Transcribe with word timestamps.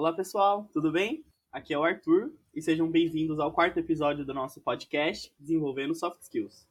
Olá 0.00 0.14
pessoal, 0.14 0.66
tudo 0.72 0.90
bem? 0.90 1.22
Aqui 1.52 1.74
é 1.74 1.78
o 1.78 1.84
Arthur 1.84 2.32
e 2.54 2.62
sejam 2.62 2.90
bem-vindos 2.90 3.38
ao 3.38 3.52
quarto 3.52 3.78
episódio 3.78 4.24
do 4.24 4.32
nosso 4.32 4.58
podcast 4.62 5.30
Desenvolvendo 5.38 5.94
Soft 5.94 6.22
Skills. 6.22 6.66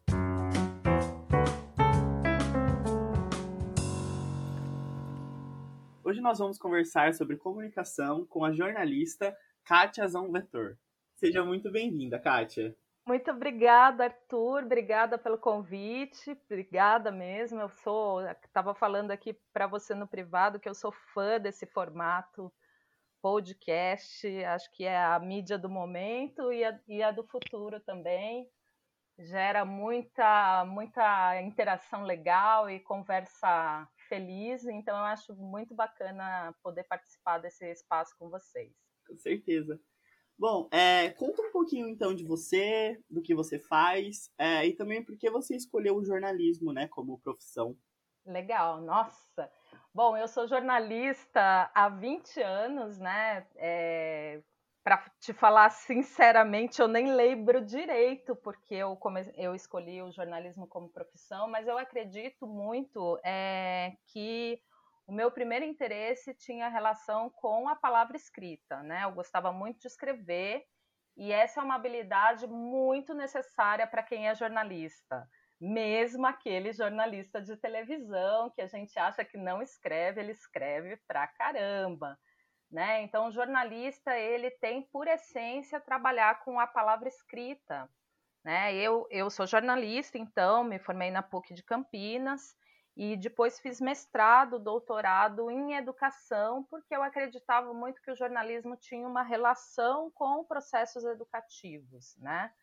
Hoje 6.03 6.19
nós 6.21 6.39
vamos 6.39 6.57
conversar 6.57 7.13
sobre 7.13 7.37
comunicação 7.37 8.25
com 8.25 8.43
a 8.43 8.51
jornalista 8.51 9.37
Kátia 9.63 10.07
Zomvetor. 10.07 10.75
Seja 11.13 11.45
muito 11.45 11.71
bem-vinda, 11.71 12.17
Kátia. 12.17 12.75
Muito 13.05 13.29
obrigada, 13.29 14.05
Arthur. 14.05 14.63
Obrigada 14.63 15.19
pelo 15.19 15.37
convite. 15.37 16.35
Obrigada 16.47 17.11
mesmo. 17.11 17.61
Eu 17.61 17.69
sou, 17.69 18.27
estava 18.27 18.73
falando 18.73 19.11
aqui 19.11 19.37
para 19.53 19.67
você 19.67 19.93
no 19.93 20.07
privado 20.07 20.59
que 20.59 20.67
eu 20.67 20.73
sou 20.73 20.91
fã 21.13 21.39
desse 21.39 21.67
formato 21.67 22.51
podcast. 23.21 24.27
Acho 24.45 24.71
que 24.73 24.83
é 24.83 24.97
a 24.97 25.19
mídia 25.19 25.57
do 25.57 25.69
momento 25.69 26.51
e 26.51 26.63
a, 26.63 26.79
e 26.87 27.03
a 27.03 27.11
do 27.11 27.23
futuro 27.23 27.79
também. 27.79 28.49
Gera 29.17 29.65
muita, 29.65 30.63
muita 30.65 31.41
interação 31.41 32.03
legal 32.03 32.69
e 32.69 32.79
conversa 32.79 33.87
feliz. 34.07 34.65
Então, 34.65 34.97
eu 34.97 35.03
acho 35.03 35.35
muito 35.35 35.75
bacana 35.75 36.55
poder 36.63 36.83
participar 36.83 37.37
desse 37.39 37.69
espaço 37.69 38.15
com 38.17 38.29
vocês. 38.29 38.73
Com 39.05 39.17
certeza. 39.17 39.79
Bom, 40.37 40.69
é, 40.71 41.09
conta 41.09 41.41
um 41.41 41.51
pouquinho 41.51 41.89
então 41.89 42.15
de 42.15 42.23
você, 42.23 42.97
do 43.09 43.21
que 43.21 43.35
você 43.35 43.59
faz 43.59 44.31
é, 44.37 44.65
e 44.65 44.73
também 44.73 45.03
por 45.03 45.17
que 45.17 45.29
você 45.29 45.53
escolheu 45.53 45.97
o 45.97 46.05
jornalismo, 46.05 46.71
né, 46.71 46.87
como 46.87 47.19
profissão. 47.19 47.77
Legal, 48.25 48.79
nossa. 48.79 49.51
Bom, 49.93 50.15
eu 50.15 50.27
sou 50.27 50.47
jornalista 50.47 51.69
há 51.73 51.89
20 51.89 52.41
anos, 52.41 52.99
né? 52.99 53.45
É, 53.55 54.41
Para 54.83 54.97
te 55.19 55.33
falar 55.33 55.69
sinceramente, 55.71 56.79
eu 56.81 56.87
nem 56.87 57.13
lembro 57.13 57.61
direito 57.65 58.35
porque 58.35 58.75
eu, 58.75 58.95
come... 58.97 59.31
eu 59.35 59.55
escolhi 59.55 60.01
o 60.01 60.11
jornalismo 60.11 60.67
como 60.67 60.89
profissão, 60.89 61.47
mas 61.49 61.67
eu 61.67 61.77
acredito 61.77 62.47
muito 62.47 63.19
é, 63.23 63.93
que 64.07 64.61
o 65.07 65.11
meu 65.13 65.31
primeiro 65.31 65.65
interesse 65.65 66.33
tinha 66.35 66.69
relação 66.69 67.29
com 67.31 67.67
a 67.67 67.75
palavra 67.75 68.15
escrita, 68.15 68.83
né? 68.83 69.03
Eu 69.05 69.11
gostava 69.11 69.51
muito 69.51 69.79
de 69.81 69.87
escrever 69.87 70.63
e 71.17 71.31
essa 71.31 71.59
é 71.61 71.63
uma 71.63 71.75
habilidade 71.75 72.47
muito 72.47 73.13
necessária 73.13 73.87
para 73.87 74.03
quem 74.03 74.27
é 74.29 74.35
jornalista, 74.35 75.27
mesmo 75.59 76.25
aquele 76.25 76.71
jornalista 76.73 77.41
de 77.41 77.57
televisão 77.57 78.49
que 78.51 78.61
a 78.61 78.67
gente 78.67 78.97
acha 78.97 79.25
que 79.25 79.37
não 79.37 79.61
escreve, 79.61 80.21
ele 80.21 80.31
escreve 80.31 80.97
pra 81.07 81.27
caramba, 81.27 82.17
né? 82.71 83.01
Então, 83.03 83.27
o 83.27 83.31
jornalista 83.31 84.17
ele 84.17 84.51
tem 84.51 84.83
por 84.83 85.07
essência 85.07 85.79
trabalhar 85.81 86.43
com 86.43 86.59
a 86.59 86.67
palavra 86.67 87.07
escrita, 87.09 87.89
né? 88.43 88.73
Eu 88.75 89.07
eu 89.11 89.29
sou 89.29 89.47
jornalista, 89.47 90.17
então 90.17 90.63
me 90.63 90.79
formei 90.79 91.11
na 91.11 91.23
PUC 91.23 91.53
de 91.53 91.63
Campinas 91.63 92.55
e 92.95 93.15
depois 93.17 93.59
fiz 93.59 93.79
mestrado, 93.81 94.59
doutorado 94.59 95.49
em 95.49 95.73
educação, 95.75 96.63
porque 96.65 96.95
eu 96.95 97.03
acreditava 97.03 97.73
muito 97.73 98.01
que 98.01 98.11
o 98.11 98.15
jornalismo 98.15 98.75
tinha 98.77 99.07
uma 99.07 99.23
relação 99.23 100.11
com 100.11 100.43
processos 100.43 101.05
educativos, 101.05 102.15
né? 102.17 102.53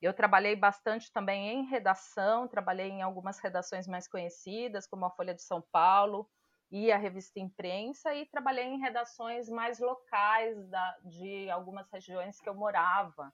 Eu 0.00 0.14
trabalhei 0.14 0.54
bastante 0.54 1.12
também 1.12 1.48
em 1.48 1.66
redação, 1.66 2.46
trabalhei 2.46 2.88
em 2.88 3.02
algumas 3.02 3.40
redações 3.40 3.88
mais 3.88 4.06
conhecidas, 4.06 4.86
como 4.86 5.04
a 5.04 5.10
Folha 5.10 5.34
de 5.34 5.42
São 5.42 5.60
Paulo 5.72 6.28
e 6.70 6.92
a 6.92 6.96
revista 6.96 7.40
Imprensa, 7.40 8.14
e 8.14 8.26
trabalhei 8.26 8.66
em 8.66 8.78
redações 8.78 9.48
mais 9.48 9.80
locais 9.80 10.68
da, 10.68 10.98
de 11.04 11.50
algumas 11.50 11.90
regiões 11.90 12.40
que 12.40 12.48
eu 12.48 12.54
morava 12.54 13.32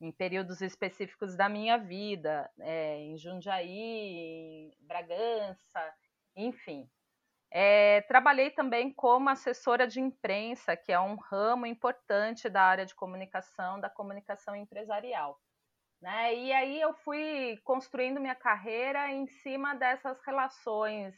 em 0.00 0.12
períodos 0.12 0.62
específicos 0.62 1.36
da 1.36 1.48
minha 1.48 1.76
vida, 1.76 2.50
é, 2.60 2.98
em 3.00 3.18
Jundiaí, 3.18 4.70
em 4.70 4.86
Bragança, 4.86 5.94
enfim. 6.36 6.88
É, 7.50 8.02
trabalhei 8.02 8.50
também 8.50 8.92
como 8.92 9.28
assessora 9.28 9.86
de 9.86 10.00
imprensa, 10.00 10.76
que 10.76 10.92
é 10.92 11.00
um 11.00 11.16
ramo 11.16 11.66
importante 11.66 12.48
da 12.48 12.62
área 12.62 12.86
de 12.86 12.94
comunicação, 12.94 13.80
da 13.80 13.90
comunicação 13.90 14.54
empresarial. 14.54 15.40
Né? 16.00 16.34
E 16.34 16.52
aí 16.52 16.80
eu 16.80 16.94
fui 16.94 17.58
construindo 17.64 18.20
minha 18.20 18.34
carreira 18.34 19.10
em 19.10 19.26
cima 19.26 19.74
dessas 19.74 20.20
relações 20.24 21.14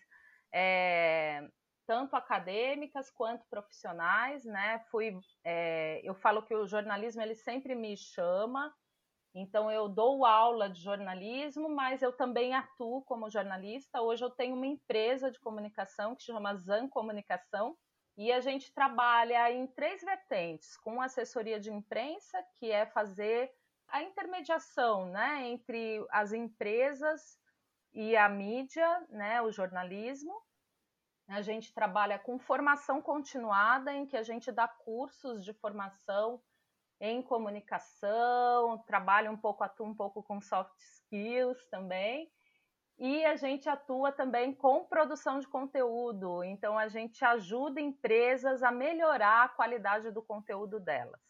é, 0.52 1.46
tanto 1.86 2.16
acadêmicas 2.16 3.10
quanto 3.10 3.44
profissionais, 3.50 4.44
né? 4.44 4.78
Fui, 4.90 5.18
é, 5.44 6.00
eu 6.02 6.14
falo 6.14 6.42
que 6.42 6.54
o 6.54 6.66
jornalismo 6.66 7.20
ele 7.20 7.34
sempre 7.34 7.74
me 7.74 7.96
chama, 7.96 8.74
então 9.34 9.70
eu 9.70 9.88
dou 9.88 10.24
aula 10.24 10.68
de 10.68 10.80
jornalismo, 10.80 11.68
mas 11.68 12.02
eu 12.02 12.12
também 12.12 12.54
atuo 12.54 13.02
como 13.04 13.30
jornalista. 13.30 14.00
Hoje 14.00 14.24
eu 14.24 14.30
tenho 14.30 14.56
uma 14.56 14.66
empresa 14.66 15.30
de 15.30 15.38
comunicação 15.40 16.16
que 16.16 16.22
se 16.22 16.32
chama 16.32 16.56
Zan 16.56 16.88
Comunicação 16.88 17.76
e 18.16 18.32
a 18.32 18.40
gente 18.40 18.72
trabalha 18.72 19.50
em 19.52 19.66
três 19.68 20.02
vertentes, 20.02 20.76
com 20.78 21.00
assessoria 21.00 21.60
de 21.60 21.70
imprensa, 21.70 22.42
que 22.58 22.70
é 22.70 22.86
fazer 22.86 23.50
a 23.90 24.02
intermediação, 24.02 25.06
né, 25.06 25.48
entre 25.48 26.04
as 26.10 26.32
empresas 26.32 27.38
e 27.92 28.16
a 28.16 28.28
mídia, 28.28 29.06
né, 29.10 29.42
o 29.42 29.50
jornalismo 29.50 30.32
a 31.30 31.42
gente 31.42 31.72
trabalha 31.72 32.18
com 32.18 32.38
formação 32.38 33.00
continuada, 33.00 33.92
em 33.92 34.04
que 34.04 34.16
a 34.16 34.22
gente 34.22 34.50
dá 34.50 34.66
cursos 34.66 35.44
de 35.44 35.52
formação 35.54 36.42
em 37.00 37.22
comunicação, 37.22 38.78
trabalha 38.78 39.30
um 39.30 39.36
pouco, 39.36 39.62
atua 39.62 39.86
um 39.86 39.94
pouco 39.94 40.22
com 40.22 40.40
soft 40.40 40.76
skills 40.76 41.64
também. 41.68 42.30
E 42.98 43.24
a 43.24 43.36
gente 43.36 43.68
atua 43.68 44.12
também 44.12 44.52
com 44.52 44.84
produção 44.84 45.38
de 45.38 45.46
conteúdo, 45.46 46.44
então 46.44 46.76
a 46.76 46.88
gente 46.88 47.24
ajuda 47.24 47.80
empresas 47.80 48.62
a 48.62 48.70
melhorar 48.70 49.44
a 49.44 49.48
qualidade 49.48 50.10
do 50.10 50.22
conteúdo 50.22 50.78
delas. 50.78 51.20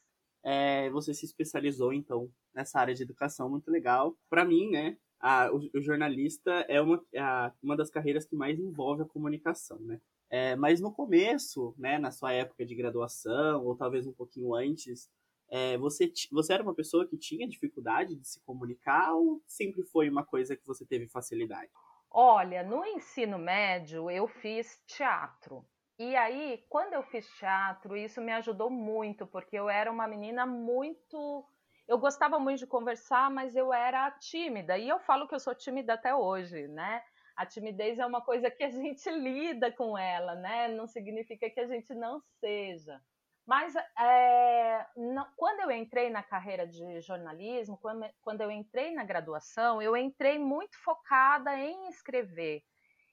É, 0.43 0.89
você 0.91 1.13
se 1.13 1.27
especializou 1.27 1.93
então 1.93 2.31
nessa 2.55 2.79
área 2.81 2.95
de 2.95 3.03
educação, 3.03 3.49
muito 3.49 3.71
legal. 3.71 4.17
Para 4.29 4.45
mim, 4.45 4.71
né, 4.71 4.97
a, 5.21 5.51
o, 5.53 5.59
o, 5.75 5.83
jornalista 5.83 6.51
é 6.69 6.81
uma, 6.81 7.05
a, 7.17 7.53
uma 7.63 7.77
das 7.77 7.91
carreiras 7.91 8.25
que 8.25 8.35
mais 8.35 8.59
envolve 8.59 9.03
a 9.03 9.07
comunicação, 9.07 9.79
né? 9.81 10.01
É, 10.31 10.55
mas 10.55 10.81
no 10.81 10.93
começo, 10.93 11.75
né, 11.77 11.99
na 11.99 12.13
sua 12.13 12.33
época 12.33 12.65
de 12.65 12.75
graduação, 12.75 13.65
ou 13.65 13.77
talvez 13.77 14.07
um 14.07 14.13
pouquinho 14.13 14.55
antes, 14.55 15.11
é, 15.51 15.77
você, 15.77 16.11
você 16.31 16.53
era 16.53 16.63
uma 16.63 16.75
pessoa 16.75 17.07
que 17.07 17.19
tinha 17.19 17.49
dificuldade 17.49 18.15
de 18.15 18.27
se 18.27 18.41
comunicar 18.43 19.13
ou 19.15 19.43
sempre 19.47 19.83
foi 19.83 20.09
uma 20.09 20.25
coisa 20.25 20.57
que 20.57 20.65
você 20.65 20.87
teve 20.87 21.09
facilidade? 21.09 21.71
Olha, 22.09 22.63
no 22.63 22.85
ensino 22.85 23.39
médio 23.39 24.11
eu 24.11 24.29
fiz 24.29 24.81
teatro. 24.87 25.65
E 26.01 26.17
aí, 26.17 26.65
quando 26.69 26.95
eu 26.95 27.03
fiz 27.03 27.29
teatro, 27.39 27.97
isso 27.97 28.21
me 28.23 28.33
ajudou 28.33 28.71
muito, 28.71 29.27
porque 29.27 29.55
eu 29.57 29.69
era 29.69 29.93
uma 29.93 30.09
menina 30.09 30.47
muito 30.47 31.47
eu 31.91 31.99
gostava 31.99 32.39
muito 32.39 32.61
de 32.61 32.69
conversar, 32.69 33.29
mas 33.33 33.57
eu 33.57 33.73
era 33.73 34.09
tímida. 34.13 34.79
E 34.79 34.89
eu 34.89 35.01
falo 35.01 35.27
que 35.27 35.35
eu 35.35 35.41
sou 35.41 35.53
tímida 35.57 35.95
até 35.95 36.15
hoje, 36.15 36.69
né? 36.69 37.03
A 37.35 37.45
timidez 37.45 37.99
é 37.99 38.07
uma 38.07 38.21
coisa 38.23 38.49
que 38.49 38.63
a 38.63 38.71
gente 38.71 39.11
lida 39.11 39.73
com 39.73 39.99
ela, 39.99 40.37
né? 40.37 40.69
Não 40.69 40.87
significa 40.87 41.51
que 41.51 41.59
a 41.59 41.67
gente 41.67 41.93
não 41.93 42.21
seja. 42.39 43.01
Mas 43.45 43.75
é, 43.99 44.87
não, 44.97 45.27
quando 45.37 45.63
eu 45.63 45.71
entrei 45.73 46.11
na 46.11 46.23
carreira 46.23 46.65
de 46.65 47.01
jornalismo, 47.01 47.77
quando, 47.77 48.07
quando 48.23 48.41
eu 48.41 48.53
entrei 48.53 48.95
na 48.95 49.03
graduação, 49.03 49.83
eu 49.83 49.97
entrei 49.97 50.39
muito 50.39 50.79
focada 50.85 51.59
em 51.59 51.89
escrever. 51.89 52.63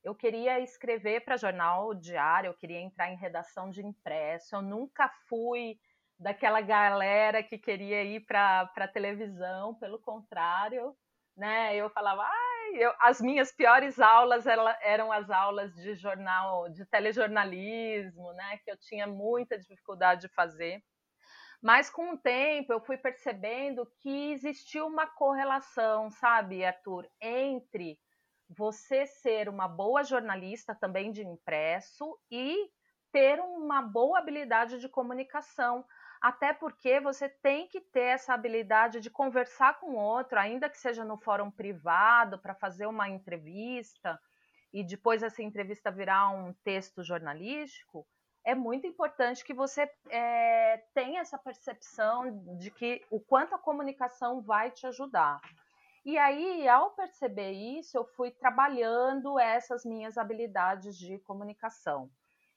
Eu 0.07 0.15
queria 0.15 0.61
escrever 0.61 1.25
para 1.25 1.35
jornal 1.35 1.93
diário, 1.93 2.47
eu 2.47 2.53
queria 2.53 2.79
entrar 2.79 3.11
em 3.11 3.17
redação 3.17 3.69
de 3.69 3.85
impresso. 3.85 4.55
Eu 4.55 4.61
nunca 4.61 5.09
fui 5.27 5.77
daquela 6.17 6.61
galera 6.61 7.43
que 7.43 7.57
queria 7.57 8.01
ir 8.05 8.21
para 8.21 8.87
televisão, 8.93 9.75
pelo 9.75 9.99
contrário, 9.99 10.95
né? 11.35 11.75
Eu 11.75 11.89
falava, 11.89 12.23
ai, 12.23 12.75
eu, 12.75 12.93
as 13.01 13.19
minhas 13.19 13.51
piores 13.51 13.99
aulas 13.99 14.47
ela, 14.47 14.77
eram 14.81 15.11
as 15.11 15.29
aulas 15.29 15.75
de 15.75 15.93
jornal, 15.95 16.69
de 16.69 16.85
telejornalismo, 16.85 18.31
né? 18.31 18.59
Que 18.63 18.71
eu 18.71 18.77
tinha 18.77 19.07
muita 19.07 19.59
dificuldade 19.59 20.21
de 20.21 20.29
fazer. 20.29 20.81
Mas 21.61 21.89
com 21.89 22.13
o 22.13 22.17
tempo 22.17 22.71
eu 22.71 22.79
fui 22.79 22.95
percebendo 22.95 23.85
que 23.99 24.31
existia 24.31 24.85
uma 24.85 25.05
correlação, 25.05 26.09
sabe, 26.11 26.63
Arthur, 26.63 27.05
entre 27.19 27.99
você 28.49 29.05
ser 29.05 29.49
uma 29.49 29.67
boa 29.67 30.03
jornalista 30.03 30.73
também 30.73 31.11
de 31.11 31.23
impresso 31.23 32.17
e 32.31 32.69
ter 33.11 33.39
uma 33.39 33.81
boa 33.81 34.19
habilidade 34.19 34.79
de 34.79 34.89
comunicação 34.89 35.85
até 36.21 36.53
porque 36.53 36.99
você 36.99 37.29
tem 37.29 37.67
que 37.67 37.79
ter 37.79 38.15
essa 38.15 38.33
habilidade 38.33 38.99
de 38.99 39.09
conversar 39.09 39.79
com 39.79 39.95
outro, 39.95 40.39
ainda 40.39 40.69
que 40.69 40.77
seja 40.77 41.03
no 41.03 41.17
fórum 41.17 41.51
privado, 41.51 42.39
para 42.39 42.55
fazer 42.55 42.87
uma 42.87 43.07
entrevista 43.07 44.19
e 44.73 44.83
depois 44.83 45.23
essa 45.23 45.41
entrevista 45.41 45.91
virar 45.91 46.29
um 46.29 46.53
texto 46.63 47.03
jornalístico. 47.03 48.05
é 48.43 48.55
muito 48.55 48.87
importante 48.87 49.43
que 49.43 49.53
você 49.53 49.91
é, 50.09 50.77
tenha 50.93 51.19
essa 51.19 51.37
percepção 51.37 52.57
de 52.57 52.71
que 52.71 53.05
o 53.11 53.19
quanto 53.19 53.53
a 53.53 53.59
comunicação 53.59 54.41
vai 54.41 54.71
te 54.71 54.87
ajudar. 54.87 55.41
E 56.07 56.17
aí, 56.17 56.65
ao 56.69 56.91
perceber 56.91 57.51
isso, 57.51 57.97
eu 57.97 58.05
fui 58.05 58.31
trabalhando 58.31 59.37
essas 59.37 59.83
minhas 59.83 60.17
habilidades 60.17 60.97
de 60.97 61.19
comunicação. 61.19 62.09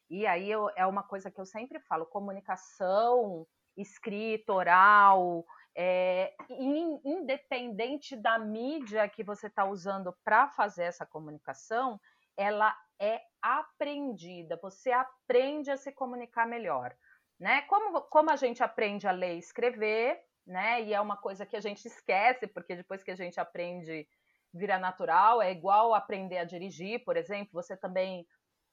E 0.08 0.25
aí 0.25 0.49
eu, 0.49 0.70
é 0.76 0.87
uma 0.87 1.02
coisa 1.02 1.32
que 1.32 1.41
eu 1.41 1.44
sempre 1.44 1.81
falo: 1.81 2.06
comunicação 2.06 3.44
escrita, 3.76 4.52
oral, 4.52 5.44
é, 5.76 6.32
in, 6.49 7.00
independente 7.05 8.14
da 8.14 8.38
mídia 8.38 9.08
que 9.08 9.25
você 9.25 9.49
está 9.49 9.64
usando 9.64 10.17
para 10.23 10.46
fazer 10.50 10.85
essa 10.85 11.05
comunicação, 11.05 12.00
ela 12.37 12.73
é 13.00 13.20
aprendida. 13.43 14.61
Você 14.62 14.93
aprende 14.93 15.73
a 15.73 15.76
se 15.76 15.91
comunicar 15.91 16.46
melhor, 16.46 16.96
né? 17.37 17.62
Como, 17.62 18.00
como 18.03 18.31
a 18.31 18.37
gente 18.37 18.62
aprende 18.62 19.08
a 19.08 19.11
ler 19.11 19.35
e 19.35 19.38
escrever, 19.41 20.23
né? 20.47 20.83
E 20.83 20.95
é 20.95 21.01
uma 21.01 21.17
coisa 21.17 21.47
que 21.47 21.57
a 21.57 21.61
gente 21.61 21.87
esquece, 21.87 22.47
porque 22.47 22.77
depois 22.77 23.03
que 23.03 23.11
a 23.11 23.17
gente 23.17 23.39
aprende, 23.39 24.07
vira 24.53 24.79
natural. 24.79 25.41
É 25.41 25.51
igual 25.51 25.95
aprender 25.95 26.39
a 26.39 26.45
dirigir, 26.45 27.05
por 27.05 27.17
exemplo. 27.17 27.51
Você 27.53 27.77
também, 27.77 28.27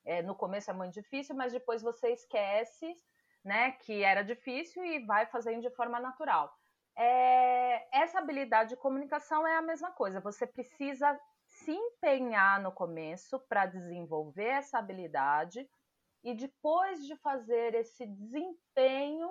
é, 0.06 0.22
no 0.22 0.36
começo 0.36 0.70
é 0.72 0.74
muito 0.74 0.94
difícil, 0.94 1.36
mas 1.36 1.54
depois 1.54 1.82
você 1.82 2.12
esquece, 2.12 2.94
né? 3.44 3.72
Que 3.72 4.04
era 4.04 4.24
difícil 4.24 4.84
e 4.84 5.06
vai 5.06 5.26
fazendo 5.28 5.62
de 5.62 5.70
forma 5.72 6.00
natural. 6.00 6.52
É, 6.98 7.88
essa 7.96 8.20
habilidade 8.20 8.72
de 8.72 8.78
comunicação 8.78 9.48
é 9.48 9.56
a 9.58 9.62
mesma 9.62 9.92
coisa. 9.92 10.20
Você 10.22 10.48
precisa 10.48 11.20
se 11.46 11.72
empenhar 11.72 12.62
no 12.62 12.72
começo 12.72 13.40
para 13.48 13.66
desenvolver 13.66 14.48
essa 14.48 14.80
habilidade 14.80 15.68
e 16.24 16.34
depois 16.34 17.06
de 17.06 17.16
fazer 17.18 17.74
esse 17.76 18.06
desempenho, 18.06 19.30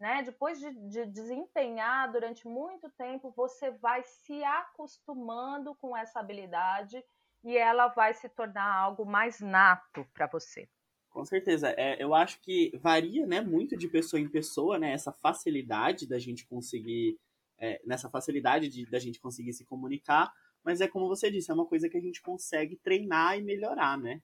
né, 0.00 0.22
depois 0.22 0.58
de, 0.58 0.72
de 0.88 1.04
desempenhar 1.06 2.10
durante 2.10 2.48
muito 2.48 2.90
tempo, 2.92 3.30
você 3.36 3.70
vai 3.70 4.02
se 4.02 4.42
acostumando 4.42 5.74
com 5.74 5.94
essa 5.94 6.20
habilidade 6.20 7.04
e 7.44 7.56
ela 7.56 7.88
vai 7.88 8.14
se 8.14 8.28
tornar 8.30 8.74
algo 8.74 9.04
mais 9.04 9.40
nato 9.40 10.06
para 10.14 10.26
você. 10.26 10.66
Com 11.10 11.24
certeza. 11.24 11.74
É, 11.76 12.02
eu 12.02 12.14
acho 12.14 12.40
que 12.40 12.70
varia 12.78 13.26
né, 13.26 13.42
muito 13.42 13.76
de 13.76 13.88
pessoa 13.88 14.18
em 14.18 14.28
pessoa, 14.28 14.78
né, 14.78 14.92
essa 14.92 15.12
facilidade 15.12 16.08
da 16.08 16.18
gente 16.18 16.46
conseguir, 16.46 17.18
é, 17.58 17.80
nessa 17.84 18.08
facilidade 18.08 18.68
de, 18.68 18.86
da 18.86 18.98
gente 18.98 19.20
conseguir 19.20 19.52
se 19.52 19.66
comunicar, 19.66 20.32
mas 20.64 20.80
é 20.80 20.88
como 20.88 21.08
você 21.08 21.30
disse, 21.30 21.50
é 21.50 21.54
uma 21.54 21.66
coisa 21.66 21.88
que 21.88 21.96
a 21.96 22.00
gente 22.00 22.22
consegue 22.22 22.76
treinar 22.76 23.38
e 23.38 23.42
melhorar, 23.42 23.98
né? 23.98 24.20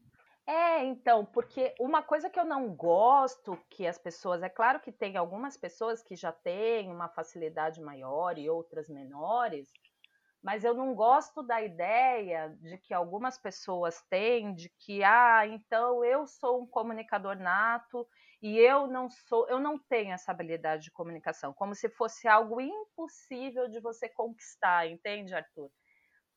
É, 0.49 0.85
então, 0.85 1.25
porque 1.27 1.75
uma 1.81 2.03
coisa 2.05 2.31
que 2.31 2.39
eu 2.39 2.45
não 2.45 2.73
gosto 2.75 3.57
que 3.69 3.85
as 3.87 3.99
pessoas, 3.99 4.43
é 4.45 4.49
claro 4.49 4.81
que 4.81 4.93
tem 4.93 5.17
algumas 5.17 5.57
pessoas 5.57 6.03
que 6.05 6.15
já 6.15 6.31
têm 6.33 6.89
uma 6.93 7.09
facilidade 7.09 7.81
maior 7.81 8.39
e 8.39 8.49
outras 8.49 8.89
menores, 8.89 9.69
mas 10.43 10.65
eu 10.65 10.75
não 10.75 10.95
gosto 10.95 11.43
da 11.43 11.63
ideia 11.63 12.51
de 12.61 12.79
que 12.79 12.95
algumas 12.95 13.39
pessoas 13.39 14.01
têm 14.11 14.55
de 14.55 14.71
que 14.79 15.03
ah, 15.05 15.47
então 15.49 16.05
eu 16.05 16.27
sou 16.27 16.63
um 16.63 16.67
comunicador 16.69 17.37
nato 17.37 18.07
e 18.43 18.59
eu 18.59 18.87
não 18.87 19.09
sou, 19.11 19.49
eu 19.49 19.59
não 19.61 19.79
tenho 19.79 20.13
essa 20.13 20.31
habilidade 20.33 20.85
de 20.85 20.93
comunicação, 20.93 21.53
como 21.55 21.75
se 21.75 21.89
fosse 21.91 22.29
algo 22.29 22.61
impossível 22.61 23.69
de 23.69 23.81
você 23.81 24.09
conquistar, 24.09 24.87
entende, 24.89 25.35
Arthur? 25.35 25.71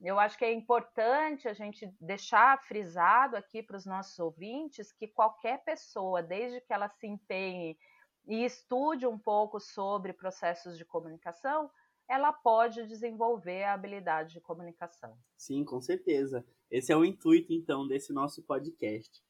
Eu 0.01 0.17
acho 0.17 0.37
que 0.37 0.45
é 0.45 0.53
importante 0.53 1.47
a 1.47 1.53
gente 1.53 1.91
deixar 1.99 2.61
frisado 2.63 3.35
aqui 3.35 3.61
para 3.61 3.75
os 3.75 3.85
nossos 3.85 4.17
ouvintes 4.17 4.93
que 4.93 5.07
qualquer 5.07 5.63
pessoa, 5.63 6.23
desde 6.23 6.61
que 6.61 6.71
ela 6.71 6.87
se 6.87 7.05
empenhe 7.05 7.77
e 8.25 8.45
estude 8.45 9.05
um 9.05 9.17
pouco 9.17 9.59
sobre 9.59 10.13
processos 10.13 10.77
de 10.77 10.85
comunicação, 10.85 11.69
ela 12.07 12.31
pode 12.31 12.87
desenvolver 12.87 13.63
a 13.63 13.73
habilidade 13.73 14.33
de 14.33 14.41
comunicação. 14.41 15.17
Sim, 15.37 15.65
com 15.65 15.81
certeza. 15.81 16.45
Esse 16.71 16.91
é 16.91 16.95
o 16.95 17.05
intuito, 17.05 17.53
então, 17.53 17.87
desse 17.87 18.13
nosso 18.13 18.41
podcast. 18.43 19.21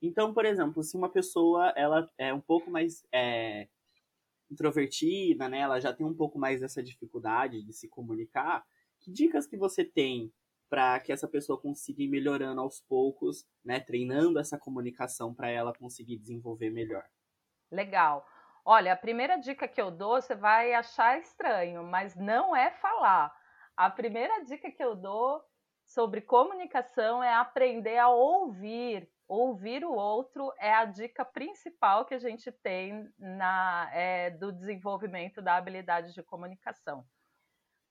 Então, 0.00 0.32
por 0.32 0.44
exemplo, 0.44 0.82
se 0.82 0.96
uma 0.96 1.08
pessoa 1.08 1.72
ela 1.76 2.10
é 2.16 2.32
um 2.32 2.40
pouco 2.40 2.70
mais 2.70 3.04
é, 3.12 3.68
introvertida, 4.50 5.48
né, 5.48 5.60
ela 5.60 5.80
já 5.80 5.92
tem 5.92 6.06
um 6.06 6.14
pouco 6.14 6.38
mais 6.38 6.60
dessa 6.60 6.82
dificuldade 6.82 7.62
de 7.62 7.72
se 7.72 7.88
comunicar, 7.88 8.64
que 9.02 9.12
dicas 9.12 9.46
que 9.46 9.56
você 9.56 9.84
tem 9.84 10.32
para 10.70 10.98
que 11.00 11.12
essa 11.12 11.28
pessoa 11.28 11.60
consiga 11.60 12.02
ir 12.02 12.08
melhorando 12.08 12.60
aos 12.60 12.80
poucos, 12.80 13.44
né, 13.62 13.78
treinando 13.78 14.38
essa 14.38 14.58
comunicação 14.58 15.34
para 15.34 15.50
ela 15.50 15.74
conseguir 15.74 16.16
desenvolver 16.16 16.70
melhor? 16.70 17.04
Legal. 17.70 18.26
Olha, 18.64 18.92
a 18.92 18.96
primeira 18.96 19.36
dica 19.36 19.66
que 19.66 19.80
eu 19.82 19.90
dou, 19.90 20.22
você 20.22 20.34
vai 20.34 20.72
achar 20.72 21.18
estranho, 21.18 21.82
mas 21.82 22.14
não 22.16 22.54
é 22.54 22.70
falar. 22.70 23.34
A 23.76 23.90
primeira 23.90 24.44
dica 24.44 24.70
que 24.70 24.82
eu 24.82 24.94
dou 24.94 25.42
sobre 25.84 26.20
comunicação 26.20 27.22
é 27.22 27.34
aprender 27.34 27.98
a 27.98 28.08
ouvir. 28.08 29.10
Ouvir 29.28 29.84
o 29.84 29.92
outro 29.92 30.52
é 30.58 30.72
a 30.72 30.84
dica 30.84 31.24
principal 31.24 32.04
que 32.04 32.14
a 32.14 32.18
gente 32.18 32.52
tem 32.52 33.08
na, 33.18 33.90
é, 33.92 34.30
do 34.30 34.52
desenvolvimento 34.52 35.42
da 35.42 35.56
habilidade 35.56 36.14
de 36.14 36.22
comunicação. 36.22 37.04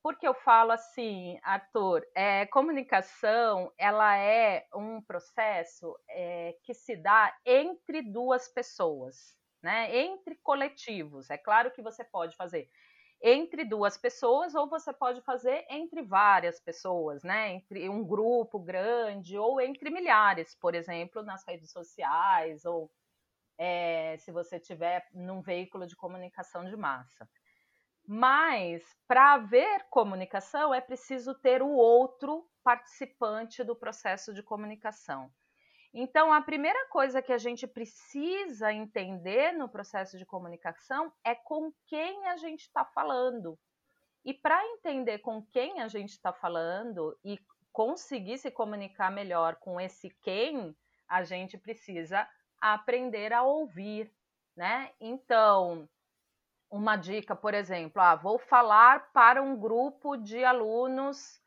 Porque 0.04 0.28
eu 0.28 0.34
falo 0.34 0.72
assim, 0.72 1.40
Arthur, 1.44 2.04
é, 2.16 2.48
comunicação 2.48 3.72
ela 3.78 4.18
é 4.18 4.66
um 4.74 5.00
processo 5.02 5.96
é, 6.10 6.58
que 6.64 6.74
se 6.74 6.96
dá 6.96 7.36
entre 7.46 8.02
duas 8.02 8.48
pessoas, 8.48 9.38
né? 9.62 9.96
Entre 9.96 10.36
coletivos. 10.38 11.30
É 11.30 11.38
claro 11.38 11.72
que 11.72 11.84
você 11.84 12.04
pode 12.04 12.36
fazer 12.36 12.68
entre 13.22 13.64
duas 13.64 13.96
pessoas 13.98 14.56
ou 14.56 14.68
você 14.68 14.92
pode 14.92 15.22
fazer 15.22 15.66
entre 15.70 16.02
várias 16.02 16.60
pessoas, 16.60 17.22
né? 17.24 17.52
Entre 17.54 17.88
um 17.88 18.04
grupo 18.04 18.58
grande 18.60 19.38
ou 19.38 19.62
entre 19.62 19.92
milhares, 19.92 20.56
por 20.56 20.74
exemplo, 20.74 21.22
nas 21.22 21.46
redes 21.48 21.72
sociais 21.72 22.66
ou 22.66 22.92
é, 23.60 24.18
se 24.18 24.32
você 24.32 24.60
tiver 24.60 25.08
num 25.14 25.42
veículo 25.42 25.86
de 25.86 25.96
comunicação 25.96 26.66
de 26.66 26.76
massa. 26.76 27.30
Mas 28.14 28.84
para 29.08 29.36
haver 29.36 29.86
comunicação 29.90 30.74
é 30.74 30.82
preciso 30.82 31.34
ter 31.34 31.62
o 31.62 31.70
outro 31.70 32.46
participante 32.62 33.64
do 33.64 33.74
processo 33.74 34.34
de 34.34 34.44
comunicação. 34.44 35.32
Então, 35.94 36.34
a 36.34 36.42
primeira 36.42 36.90
coisa 36.90 37.22
que 37.22 37.32
a 37.32 37.38
gente 37.38 37.66
precisa 37.66 38.74
entender 38.74 39.54
no 39.54 39.70
processo 39.70 40.18
de 40.18 40.26
comunicação 40.26 41.10
é 41.24 41.34
com 41.34 41.72
quem 41.88 42.28
a 42.28 42.36
gente 42.36 42.64
está 42.64 42.84
falando. 42.84 43.58
E 44.26 44.34
para 44.34 44.62
entender 44.62 45.20
com 45.20 45.42
quem 45.46 45.80
a 45.80 45.88
gente 45.88 46.10
está 46.10 46.34
falando 46.34 47.18
e 47.24 47.40
conseguir 47.72 48.40
se 48.40 48.52
comunicar 48.52 49.10
melhor 49.10 49.56
com 49.56 49.80
esse 49.80 50.10
quem, 50.22 50.76
a 51.08 51.24
gente 51.24 51.58
precisa 51.58 52.28
aprender 52.60 53.32
a 53.32 53.44
ouvir, 53.44 54.14
né? 54.54 54.92
Então, 55.00 55.88
uma 56.72 56.96
dica, 56.96 57.36
por 57.36 57.54
exemplo, 57.54 58.02
ah, 58.02 58.16
vou 58.16 58.40
falar 58.40 59.12
para 59.12 59.44
um 59.44 59.60
grupo 59.60 60.16
de 60.16 60.44
alunos 60.44 61.42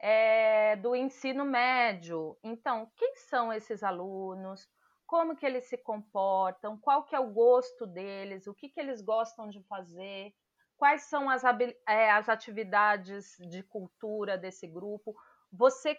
é, 0.00 0.74
do 0.76 0.96
ensino 0.96 1.44
médio. 1.44 2.38
Então, 2.42 2.90
quem 2.96 3.14
são 3.16 3.52
esses 3.52 3.82
alunos? 3.82 4.66
Como 5.06 5.36
que 5.36 5.44
eles 5.44 5.66
se 5.66 5.76
comportam? 5.76 6.78
Qual 6.78 7.04
que 7.04 7.14
é 7.14 7.20
o 7.20 7.30
gosto 7.30 7.86
deles? 7.86 8.46
O 8.46 8.54
que, 8.54 8.70
que 8.70 8.80
eles 8.80 9.02
gostam 9.02 9.48
de 9.50 9.62
fazer? 9.64 10.32
Quais 10.78 11.02
são 11.02 11.28
as, 11.28 11.44
é, 11.86 12.10
as 12.10 12.30
atividades 12.30 13.36
de 13.38 13.62
cultura 13.62 14.38
desse 14.38 14.66
grupo? 14.66 15.14
Você 15.52 15.96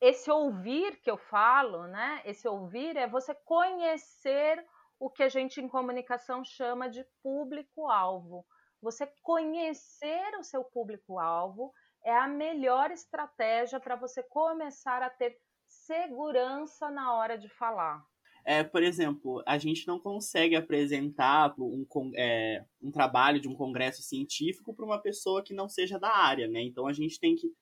esse 0.00 0.30
ouvir 0.30 1.00
que 1.00 1.10
eu 1.10 1.16
falo, 1.16 1.86
né? 1.86 2.20
Esse 2.24 2.46
ouvir 2.46 2.96
é 2.96 3.06
você 3.06 3.34
conhecer 3.34 4.62
o 4.98 5.10
que 5.10 5.22
a 5.22 5.28
gente 5.28 5.60
em 5.60 5.68
comunicação 5.68 6.44
chama 6.44 6.88
de 6.88 7.04
público-alvo. 7.22 8.46
Você 8.80 9.06
conhecer 9.22 10.38
o 10.38 10.42
seu 10.42 10.64
público-alvo 10.64 11.72
é 12.04 12.16
a 12.16 12.28
melhor 12.28 12.90
estratégia 12.90 13.80
para 13.80 13.96
você 13.96 14.22
começar 14.22 15.02
a 15.02 15.10
ter 15.10 15.36
segurança 15.66 16.90
na 16.90 17.14
hora 17.14 17.36
de 17.36 17.48
falar. 17.48 18.02
É, 18.44 18.62
por 18.62 18.80
exemplo, 18.80 19.42
a 19.44 19.58
gente 19.58 19.88
não 19.88 19.98
consegue 19.98 20.54
apresentar 20.54 21.52
um, 21.58 21.84
é, 22.14 22.64
um 22.80 22.92
trabalho 22.92 23.40
de 23.40 23.48
um 23.48 23.56
congresso 23.56 24.02
científico 24.02 24.72
para 24.72 24.84
uma 24.84 25.02
pessoa 25.02 25.42
que 25.42 25.52
não 25.52 25.68
seja 25.68 25.98
da 25.98 26.08
área, 26.08 26.46
né? 26.46 26.62
Então 26.62 26.86
a 26.86 26.92
gente 26.92 27.18
tem 27.18 27.34
que 27.34 27.52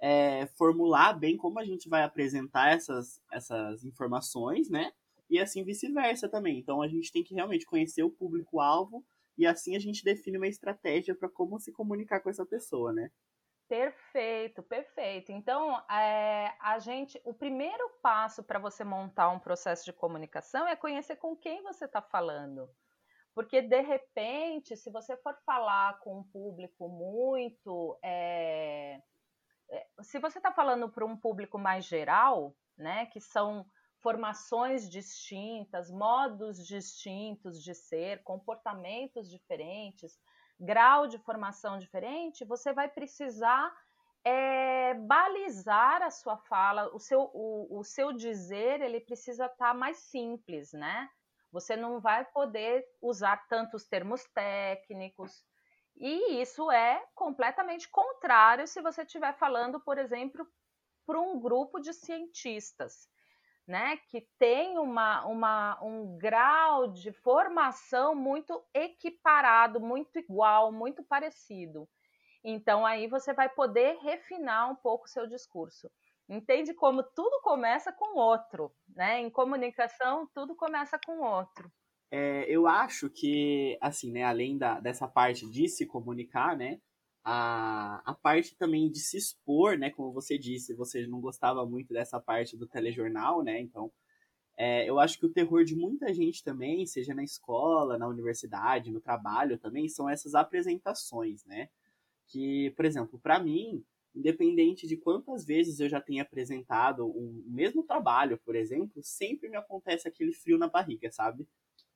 é, 0.00 0.46
formular 0.58 1.12
bem 1.12 1.36
como 1.36 1.60
a 1.60 1.64
gente 1.64 1.88
vai 1.88 2.02
apresentar 2.02 2.72
essas, 2.72 3.22
essas 3.30 3.84
informações, 3.84 4.68
né? 4.68 4.90
E 5.32 5.38
assim 5.40 5.64
vice-versa 5.64 6.28
também. 6.28 6.58
Então 6.58 6.82
a 6.82 6.86
gente 6.86 7.10
tem 7.10 7.24
que 7.24 7.34
realmente 7.34 7.64
conhecer 7.64 8.02
o 8.02 8.10
público-alvo 8.10 9.02
e 9.36 9.46
assim 9.46 9.74
a 9.74 9.78
gente 9.78 10.04
define 10.04 10.36
uma 10.36 10.46
estratégia 10.46 11.14
para 11.14 11.28
como 11.28 11.58
se 11.58 11.72
comunicar 11.72 12.20
com 12.20 12.28
essa 12.28 12.44
pessoa, 12.44 12.92
né? 12.92 13.10
Perfeito, 13.66 14.62
perfeito. 14.62 15.32
Então, 15.32 15.74
é, 15.90 16.54
a 16.60 16.78
gente, 16.78 17.18
o 17.24 17.32
primeiro 17.32 17.88
passo 18.02 18.44
para 18.44 18.58
você 18.58 18.84
montar 18.84 19.30
um 19.30 19.38
processo 19.38 19.86
de 19.86 19.94
comunicação 19.94 20.68
é 20.68 20.76
conhecer 20.76 21.16
com 21.16 21.34
quem 21.34 21.62
você 21.62 21.86
está 21.86 22.02
falando. 22.02 22.68
Porque, 23.34 23.62
de 23.62 23.80
repente, 23.80 24.76
se 24.76 24.90
você 24.90 25.16
for 25.16 25.34
falar 25.46 25.98
com 26.00 26.18
um 26.18 26.24
público 26.24 26.86
muito. 26.86 27.98
É, 28.04 29.00
se 30.02 30.18
você 30.18 30.36
está 30.36 30.52
falando 30.52 30.90
para 30.90 31.06
um 31.06 31.16
público 31.16 31.58
mais 31.58 31.86
geral, 31.86 32.54
né, 32.76 33.06
que 33.06 33.22
são 33.22 33.64
formações 34.02 34.90
distintas, 34.90 35.90
modos 35.90 36.66
distintos 36.66 37.62
de 37.62 37.74
ser, 37.74 38.22
comportamentos 38.22 39.30
diferentes, 39.30 40.18
grau 40.58 41.06
de 41.06 41.18
formação 41.18 41.78
diferente, 41.78 42.44
você 42.44 42.72
vai 42.72 42.88
precisar 42.88 43.72
é, 44.24 44.94
balizar 44.94 46.02
a 46.02 46.10
sua 46.10 46.36
fala, 46.36 46.94
o 46.94 46.98
seu, 46.98 47.30
o, 47.32 47.78
o 47.78 47.84
seu 47.84 48.12
dizer, 48.12 48.80
ele 48.80 49.00
precisa 49.00 49.46
estar 49.46 49.68
tá 49.68 49.74
mais 49.74 49.96
simples, 49.98 50.72
né? 50.72 51.08
Você 51.50 51.76
não 51.76 52.00
vai 52.00 52.24
poder 52.24 52.84
usar 53.00 53.46
tantos 53.48 53.84
termos 53.86 54.24
técnicos. 54.34 55.44
E 55.96 56.40
isso 56.40 56.70
é 56.70 57.04
completamente 57.14 57.88
contrário 57.90 58.66
se 58.66 58.80
você 58.80 59.02
estiver 59.02 59.34
falando, 59.34 59.78
por 59.80 59.98
exemplo, 59.98 60.46
para 61.04 61.20
um 61.20 61.38
grupo 61.38 61.78
de 61.80 61.92
cientistas, 61.92 63.08
né, 63.66 63.96
que 64.08 64.26
tem 64.38 64.78
uma, 64.78 65.24
uma, 65.26 65.82
um 65.82 66.18
grau 66.18 66.92
de 66.92 67.12
formação 67.12 68.14
muito 68.14 68.62
equiparado, 68.74 69.80
muito 69.80 70.18
igual, 70.18 70.72
muito 70.72 71.04
parecido. 71.04 71.88
Então, 72.44 72.84
aí 72.86 73.06
você 73.08 73.32
vai 73.34 73.48
poder 73.48 73.98
refinar 74.00 74.70
um 74.70 74.76
pouco 74.76 75.06
o 75.06 75.08
seu 75.08 75.26
discurso. 75.26 75.90
Entende 76.28 76.74
como 76.74 77.02
tudo 77.02 77.40
começa 77.42 77.92
com 77.92 78.18
outro, 78.18 78.74
né? 78.88 79.20
Em 79.20 79.30
comunicação, 79.30 80.28
tudo 80.34 80.56
começa 80.56 80.98
com 80.98 81.20
outro. 81.20 81.70
É, 82.10 82.44
eu 82.48 82.66
acho 82.66 83.08
que, 83.08 83.78
assim, 83.80 84.12
né, 84.12 84.22
além 84.24 84.58
da, 84.58 84.78
dessa 84.80 85.08
parte 85.08 85.48
de 85.50 85.66
se 85.68 85.86
comunicar, 85.86 86.56
né, 86.56 86.78
a, 87.24 88.02
a 88.04 88.14
parte 88.14 88.56
também 88.56 88.90
de 88.90 88.98
se 89.00 89.16
expor, 89.16 89.78
né, 89.78 89.90
como 89.90 90.12
você 90.12 90.38
disse, 90.38 90.74
você 90.74 91.06
não 91.06 91.20
gostava 91.20 91.64
muito 91.66 91.92
dessa 91.92 92.20
parte 92.20 92.56
do 92.56 92.66
telejornal, 92.66 93.42
né, 93.42 93.60
então 93.60 93.92
é, 94.56 94.88
eu 94.88 95.00
acho 95.00 95.18
que 95.18 95.26
o 95.26 95.32
terror 95.32 95.64
de 95.64 95.74
muita 95.76 96.12
gente 96.14 96.44
também, 96.44 96.86
seja 96.86 97.14
na 97.14 97.24
escola, 97.24 97.98
na 97.98 98.08
universidade, 98.08 98.90
no 98.92 99.00
trabalho 99.00 99.58
também, 99.58 99.88
são 99.88 100.08
essas 100.08 100.34
apresentações, 100.34 101.44
né, 101.44 101.68
que, 102.28 102.70
por 102.72 102.84
exemplo, 102.84 103.18
para 103.18 103.38
mim, 103.40 103.84
independente 104.14 104.86
de 104.86 104.96
quantas 104.96 105.44
vezes 105.44 105.80
eu 105.80 105.88
já 105.88 106.00
tenha 106.00 106.22
apresentado 106.22 107.06
o 107.06 107.44
mesmo 107.46 107.82
trabalho, 107.82 108.38
por 108.44 108.54
exemplo, 108.54 109.02
sempre 109.02 109.48
me 109.48 109.56
acontece 109.56 110.06
aquele 110.08 110.32
frio 110.32 110.58
na 110.58 110.68
barriga, 110.68 111.10
sabe? 111.10 111.46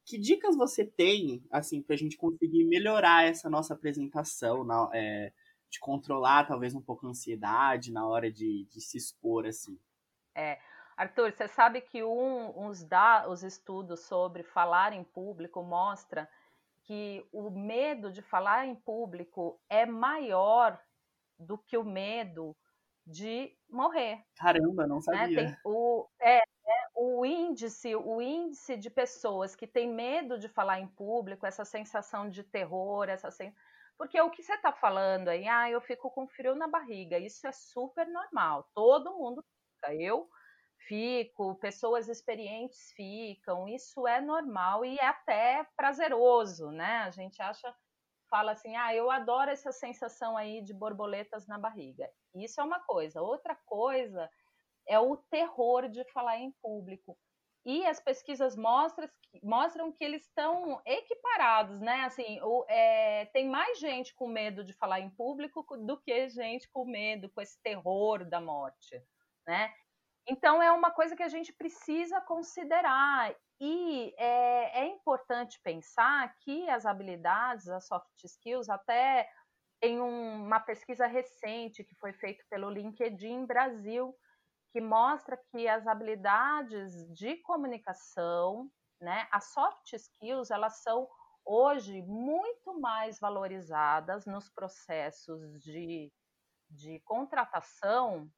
Que 0.06 0.16
dicas 0.16 0.56
você 0.56 0.84
tem, 0.84 1.44
assim, 1.50 1.82
para 1.82 1.94
a 1.94 1.98
gente 1.98 2.16
conseguir 2.16 2.64
melhorar 2.64 3.24
essa 3.24 3.50
nossa 3.50 3.74
apresentação, 3.74 4.64
na, 4.64 4.88
é, 4.94 5.32
de 5.68 5.80
controlar 5.80 6.46
talvez 6.46 6.74
um 6.74 6.80
pouco 6.80 7.06
a 7.06 7.10
ansiedade 7.10 7.92
na 7.92 8.06
hora 8.06 8.30
de, 8.30 8.64
de 8.70 8.80
se 8.80 8.96
expor, 8.96 9.46
assim? 9.46 9.78
É, 10.34 10.58
Arthur, 10.96 11.32
você 11.32 11.48
sabe 11.48 11.80
que 11.80 12.02
um, 12.02 12.66
uns 12.66 12.82
da, 12.82 13.28
os 13.28 13.42
estudos 13.42 14.00
sobre 14.00 14.42
falar 14.42 14.92
em 14.92 15.04
público 15.04 15.62
mostra 15.62 16.28
que 16.84 17.26
o 17.32 17.50
medo 17.50 18.12
de 18.12 18.22
falar 18.22 18.66
em 18.66 18.74
público 18.74 19.60
é 19.68 19.84
maior 19.84 20.80
do 21.38 21.58
que 21.58 21.76
o 21.76 21.84
medo 21.84 22.56
de 23.04 23.52
morrer. 23.68 24.24
Caramba, 24.36 24.86
não 24.86 25.00
sabia. 25.00 25.42
Né? 25.42 25.52
Tem 25.52 25.56
o, 25.64 26.08
é, 26.20 26.38
é, 26.38 26.42
o 26.96 27.26
índice, 27.26 27.94
o 27.94 28.22
índice 28.22 28.74
de 28.76 28.88
pessoas 28.88 29.54
que 29.54 29.66
têm 29.66 29.86
medo 29.86 30.38
de 30.38 30.48
falar 30.48 30.80
em 30.80 30.88
público, 30.88 31.46
essa 31.46 31.64
sensação 31.64 32.30
de 32.30 32.42
terror, 32.42 33.08
essa 33.08 33.30
sen... 33.30 33.54
porque 33.98 34.18
o 34.20 34.30
que 34.30 34.42
você 34.42 34.54
está 34.54 34.72
falando 34.72 35.28
aí, 35.28 35.46
ah, 35.46 35.70
eu 35.70 35.80
fico 35.82 36.10
com 36.10 36.26
frio 36.26 36.54
na 36.54 36.66
barriga, 36.66 37.18
isso 37.18 37.46
é 37.46 37.52
super 37.52 38.06
normal, 38.08 38.70
todo 38.74 39.12
mundo 39.12 39.44
fica. 39.74 39.94
Eu 39.94 40.26
fico, 40.88 41.54
pessoas 41.56 42.08
experientes 42.08 42.92
ficam, 42.92 43.68
isso 43.68 44.06
é 44.06 44.20
normal 44.20 44.82
e 44.82 44.98
é 44.98 45.06
até 45.06 45.66
prazeroso, 45.76 46.70
né? 46.70 47.02
A 47.02 47.10
gente 47.10 47.42
acha 47.42 47.74
fala 48.30 48.52
assim: 48.52 48.74
ah, 48.74 48.94
eu 48.94 49.10
adoro 49.10 49.50
essa 49.50 49.70
sensação 49.70 50.36
aí 50.36 50.62
de 50.62 50.72
borboletas 50.72 51.46
na 51.46 51.58
barriga. 51.58 52.08
Isso 52.34 52.60
é 52.60 52.64
uma 52.64 52.80
coisa. 52.80 53.22
Outra 53.22 53.54
coisa 53.54 54.30
é 54.86 54.98
o 54.98 55.16
terror 55.16 55.88
de 55.88 56.04
falar 56.12 56.38
em 56.38 56.52
público. 56.62 57.16
E 57.64 57.84
as 57.84 57.98
pesquisas 57.98 58.54
mostram, 58.56 59.08
mostram 59.42 59.90
que 59.90 60.04
eles 60.04 60.22
estão 60.22 60.80
equiparados, 60.86 61.80
né? 61.80 62.04
Assim, 62.04 62.40
o, 62.40 62.64
é, 62.68 63.24
tem 63.26 63.48
mais 63.48 63.80
gente 63.80 64.14
com 64.14 64.28
medo 64.28 64.62
de 64.62 64.72
falar 64.72 65.00
em 65.00 65.10
público 65.10 65.64
do 65.78 66.00
que 66.00 66.28
gente 66.28 66.70
com 66.70 66.84
medo, 66.84 67.28
com 67.30 67.40
esse 67.40 67.60
terror 67.62 68.24
da 68.24 68.40
morte, 68.40 69.02
né? 69.44 69.74
Então 70.28 70.62
é 70.62 70.70
uma 70.70 70.92
coisa 70.92 71.16
que 71.16 71.22
a 71.22 71.28
gente 71.28 71.52
precisa 71.52 72.20
considerar 72.20 73.34
e 73.60 74.14
é, 74.18 74.82
é, 74.82 74.86
importante 74.86 75.58
pensar 75.62 76.36
que 76.40 76.68
as 76.68 76.84
habilidades, 76.84 77.68
as 77.68 77.86
soft 77.86 78.22
skills, 78.24 78.68
até 78.68 79.28
em 79.82 80.00
um, 80.00 80.44
uma 80.44 80.60
pesquisa 80.60 81.06
recente 81.06 81.84
que 81.84 81.94
foi 81.94 82.12
feita 82.12 82.44
pelo 82.50 82.70
LinkedIn 82.70 83.46
Brasil, 83.46 84.14
que 84.76 84.80
mostra 84.82 85.38
que 85.50 85.66
as 85.66 85.86
habilidades 85.86 87.10
de 87.14 87.36
comunicação, 87.36 88.70
né, 89.00 89.26
as 89.32 89.50
soft 89.54 89.90
skills, 89.94 90.50
elas 90.50 90.82
são 90.82 91.08
hoje 91.46 92.02
muito 92.02 92.78
mais 92.78 93.18
valorizadas 93.18 94.26
nos 94.26 94.50
processos 94.50 95.62
de, 95.62 96.12
de 96.68 97.00
contratação 97.06 98.30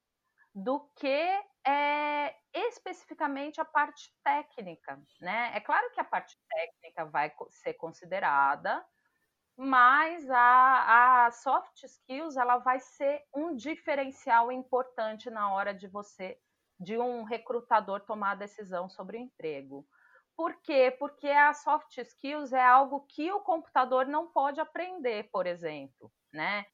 do 0.54 0.78
que 0.94 1.42
é, 1.66 2.36
especificamente 2.54 3.60
a 3.60 3.64
parte 3.64 4.08
técnica, 4.22 4.96
né? 5.20 5.50
É 5.56 5.60
claro 5.60 5.90
que 5.90 6.00
a 6.00 6.04
parte 6.04 6.36
técnica 6.48 7.04
vai 7.06 7.34
ser 7.50 7.74
considerada, 7.74 8.86
mas 9.58 10.30
a, 10.30 11.26
a 11.26 11.30
soft 11.32 11.82
skills 11.82 12.36
ela 12.36 12.58
vai 12.58 12.78
ser 12.78 13.24
um 13.34 13.56
diferencial 13.56 14.52
importante 14.52 15.28
na 15.30 15.52
hora 15.52 15.74
de 15.74 15.88
você, 15.88 16.38
de 16.78 16.96
um 16.96 17.24
recrutador 17.24 18.00
tomar 18.02 18.30
a 18.30 18.36
decisão 18.36 18.88
sobre 18.88 19.16
o 19.16 19.20
emprego. 19.20 19.84
Por 20.36 20.54
quê? 20.62 20.94
Porque 20.96 21.26
a 21.28 21.52
soft 21.52 21.98
skills 21.98 22.52
é 22.52 22.64
algo 22.64 23.04
que 23.08 23.32
o 23.32 23.40
computador 23.40 24.06
não 24.06 24.28
pode 24.28 24.60
aprender, 24.60 25.28
por 25.32 25.44
exemplo, 25.44 26.12
né? 26.32 26.64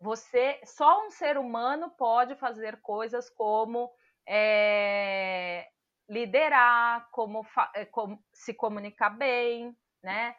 Você, 0.00 0.58
só 0.64 1.06
um 1.06 1.10
ser 1.10 1.36
humano 1.36 1.90
pode 1.90 2.34
fazer 2.36 2.80
coisas 2.80 3.28
como 3.28 3.92
é, 4.26 5.68
liderar, 6.08 7.10
como, 7.10 7.46
eh, 7.74 7.84
como, 7.84 8.24
se 8.32 8.54
comunicar 8.54 9.10
bem, 9.10 9.76
né? 10.02 10.34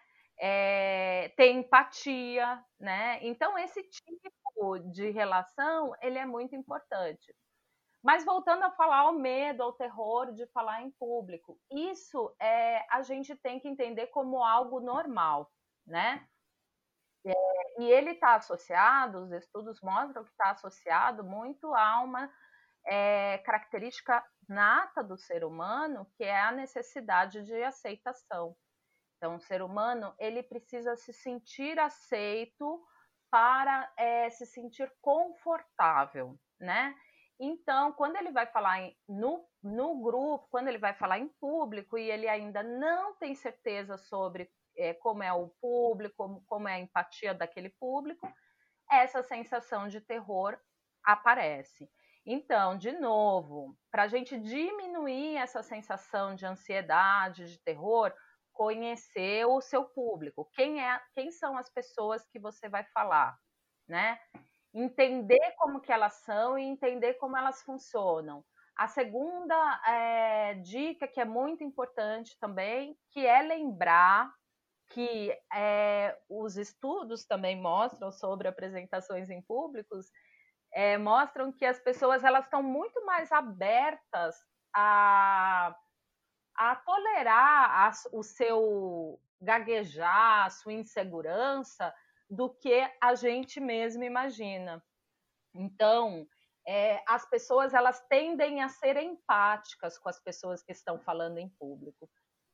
É, 0.45 1.29
ter 1.37 1.51
empatia, 1.51 2.61
né? 2.77 3.17
Então 3.21 3.57
esse 3.57 3.81
tipo 3.81 4.77
de 4.91 5.09
relação 5.09 5.93
ele 6.01 6.19
é 6.19 6.25
muito 6.25 6.53
importante. 6.53 7.33
Mas 8.03 8.25
voltando 8.25 8.63
a 8.63 8.71
falar 8.71 8.99
ao 8.99 9.13
medo, 9.13 9.63
ao 9.63 9.71
terror 9.71 10.33
de 10.33 10.45
falar 10.47 10.81
em 10.81 10.91
público, 10.99 11.57
isso 11.71 12.35
é 12.41 12.85
a 12.91 13.01
gente 13.01 13.33
tem 13.37 13.57
que 13.57 13.69
entender 13.69 14.07
como 14.07 14.43
algo 14.43 14.81
normal, 14.81 15.49
né? 15.87 16.27
É, 17.25 17.81
e 17.81 17.89
ele 17.89 18.11
está 18.11 18.35
associado, 18.35 19.23
os 19.23 19.31
estudos 19.31 19.79
mostram 19.81 20.25
que 20.25 20.31
está 20.31 20.51
associado 20.51 21.23
muito 21.23 21.73
a 21.73 22.01
uma 22.01 22.29
é, 22.85 23.37
característica 23.39 24.21
nata 24.49 25.01
do 25.01 25.17
ser 25.17 25.45
humano, 25.45 26.05
que 26.17 26.23
é 26.25 26.37
a 26.37 26.51
necessidade 26.51 27.43
de 27.45 27.63
aceitação. 27.63 28.55
Então, 29.23 29.37
o 29.37 29.39
ser 29.39 29.61
humano 29.61 30.13
ele 30.19 30.43
precisa 30.43 30.97
se 30.97 31.13
sentir 31.13 31.79
aceito 31.79 32.83
para 33.31 33.89
é, 33.97 34.29
se 34.29 34.45
sentir 34.45 34.91
confortável, 34.99 36.37
né? 36.59 36.93
Então, 37.39 37.93
quando 37.93 38.17
ele 38.17 38.33
vai 38.33 38.45
falar 38.47 38.81
em, 38.81 38.93
no, 39.07 39.47
no 39.63 40.01
grupo, 40.01 40.49
quando 40.51 40.67
ele 40.67 40.77
vai 40.77 40.93
falar 40.93 41.19
em 41.19 41.29
público 41.39 41.97
e 41.97 42.11
ele 42.11 42.27
ainda 42.27 42.61
não 42.61 43.15
tem 43.15 43.33
certeza 43.33 43.97
sobre 43.97 44.51
é, 44.77 44.93
como 44.93 45.23
é 45.23 45.31
o 45.31 45.47
público, 45.61 46.15
como, 46.17 46.43
como 46.45 46.67
é 46.67 46.73
a 46.73 46.79
empatia 46.81 47.33
daquele 47.33 47.69
público, 47.69 48.27
essa 48.91 49.23
sensação 49.23 49.87
de 49.87 50.01
terror 50.01 50.59
aparece. 51.01 51.89
Então, 52.25 52.77
de 52.77 52.91
novo, 52.91 53.77
para 53.89 54.03
a 54.03 54.07
gente 54.07 54.37
diminuir 54.37 55.37
essa 55.37 55.63
sensação 55.63 56.35
de 56.35 56.45
ansiedade, 56.45 57.49
de 57.49 57.63
terror, 57.63 58.13
conhecer 58.53 59.45
o 59.45 59.61
seu 59.61 59.85
público, 59.85 60.49
quem 60.53 60.81
é, 60.81 61.01
quem 61.13 61.31
são 61.31 61.57
as 61.57 61.69
pessoas 61.69 62.25
que 62.29 62.39
você 62.39 62.69
vai 62.69 62.83
falar, 62.85 63.37
né? 63.87 64.19
entender 64.73 65.53
como 65.57 65.79
que 65.79 65.91
elas 65.91 66.13
são 66.23 66.57
e 66.57 66.63
entender 66.63 67.13
como 67.15 67.37
elas 67.37 67.61
funcionam. 67.61 68.43
A 68.75 68.87
segunda 68.87 69.55
é, 69.87 70.55
dica 70.55 71.07
que 71.07 71.19
é 71.19 71.25
muito 71.25 71.63
importante 71.63 72.35
também, 72.39 72.97
que 73.11 73.25
é 73.25 73.41
lembrar 73.43 74.33
que 74.89 75.31
é, 75.53 76.17
os 76.27 76.57
estudos 76.57 77.25
também 77.25 77.59
mostram 77.59 78.11
sobre 78.11 78.47
apresentações 78.47 79.29
em 79.29 79.41
públicos, 79.41 80.07
é, 80.73 80.97
mostram 80.97 81.51
que 81.51 81.65
as 81.65 81.79
pessoas 81.79 82.23
elas 82.23 82.45
estão 82.45 82.63
muito 82.63 83.05
mais 83.05 83.31
abertas 83.31 84.35
a, 84.75 85.75
a 86.55 86.75
tolerar 86.75 87.69
a, 87.71 87.91
o 88.11 88.23
seu 88.23 89.19
gaguejar, 89.41 90.45
a 90.45 90.49
sua 90.49 90.73
insegurança, 90.73 91.93
do 92.29 92.49
que 92.49 92.89
a 93.01 93.15
gente 93.15 93.59
mesmo 93.59 94.03
imagina. 94.03 94.83
Então, 95.53 96.27
é, 96.65 97.03
as 97.07 97.29
pessoas 97.29 97.73
elas 97.73 98.01
tendem 98.07 98.61
a 98.61 98.69
ser 98.69 98.97
empáticas 98.97 99.97
com 99.99 100.09
as 100.09 100.19
pessoas 100.19 100.63
que 100.63 100.71
estão 100.71 100.99
falando 100.99 101.37
em 101.37 101.49
público. 101.49 102.09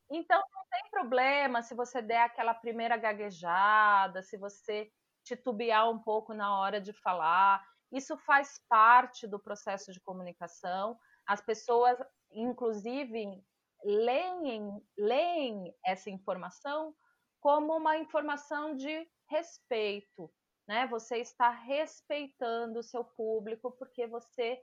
Então, 0.09 0.41
não 0.53 0.63
tem 0.71 0.89
problema 0.89 1.61
se 1.61 1.75
você 1.75 2.01
der 2.01 2.23
aquela 2.23 2.53
primeira 2.53 2.97
gaguejada, 2.97 4.23
se 4.23 4.37
você 4.37 4.91
titubear 5.23 5.89
um 5.89 5.99
pouco 5.99 6.33
na 6.33 6.57
hora 6.59 6.81
de 6.81 6.91
falar. 6.91 7.63
Isso 7.91 8.17
faz 8.17 8.59
parte 8.67 9.27
do 9.27 9.39
processo 9.39 9.91
de 9.93 9.99
comunicação. 9.99 10.97
As 11.27 11.41
pessoas, 11.41 11.97
inclusive, 12.31 13.43
leem, 13.83 14.81
leem 14.97 15.73
essa 15.85 16.09
informação 16.09 16.93
como 17.39 17.75
uma 17.75 17.97
informação 17.97 18.75
de 18.75 19.07
respeito, 19.29 20.31
né? 20.67 20.87
Você 20.87 21.17
está 21.17 21.49
respeitando 21.49 22.79
o 22.79 22.83
seu 22.83 23.03
público 23.03 23.71
porque 23.71 24.05
você 24.07 24.59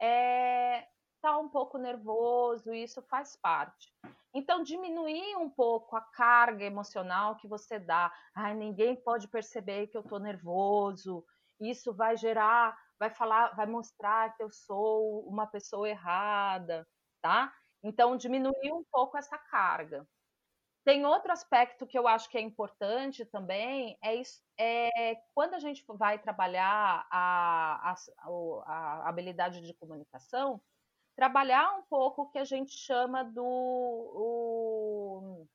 é, 0.00 0.86
está 1.14 1.38
um 1.38 1.48
pouco 1.48 1.78
nervoso, 1.78 2.72
e 2.72 2.84
isso 2.84 3.02
faz 3.02 3.36
parte. 3.36 3.92
Então, 4.34 4.62
diminuir 4.62 5.36
um 5.36 5.48
pouco 5.48 5.96
a 5.96 6.00
carga 6.00 6.64
emocional 6.64 7.36
que 7.36 7.48
você 7.48 7.78
dá. 7.78 8.12
Ai, 8.34 8.54
ninguém 8.54 8.94
pode 8.94 9.28
perceber 9.28 9.86
que 9.86 9.96
eu 9.96 10.02
estou 10.02 10.18
nervoso. 10.18 11.24
Isso 11.58 11.94
vai 11.94 12.16
gerar, 12.16 12.76
vai 12.98 13.10
falar, 13.10 13.56
vai 13.56 13.66
mostrar 13.66 14.36
que 14.36 14.42
eu 14.42 14.50
sou 14.50 15.26
uma 15.26 15.46
pessoa 15.46 15.88
errada, 15.88 16.86
tá? 17.22 17.52
Então, 17.86 18.16
diminuir 18.16 18.72
um 18.72 18.82
pouco 18.90 19.16
essa 19.16 19.38
carga. 19.38 20.04
Tem 20.84 21.06
outro 21.06 21.30
aspecto 21.30 21.86
que 21.86 21.96
eu 21.96 22.08
acho 22.08 22.28
que 22.28 22.36
é 22.36 22.40
importante 22.40 23.24
também, 23.24 23.96
é, 24.02 24.16
isso, 24.16 24.42
é 24.58 25.14
quando 25.32 25.54
a 25.54 25.60
gente 25.60 25.84
vai 25.88 26.18
trabalhar 26.18 27.06
a, 27.08 27.92
a, 27.92 27.94
a, 28.66 29.08
habilidade 29.08 29.60
de 29.60 29.72
comunicação, 29.74 30.60
trabalhar 31.14 31.78
um 31.78 31.82
pouco 31.82 32.22
o 32.22 32.28
que 32.28 32.38
a 32.38 32.44
gente 32.44 32.72
chama 32.72 33.22
do 33.22 33.44
o, 33.44 35.46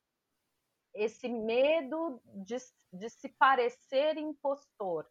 esse 0.93 1.27
medo 1.27 2.21
de, 2.45 2.55
de, 2.93 3.09
se 3.09 3.27
parecer 3.27 4.17
impostor, 4.17 5.05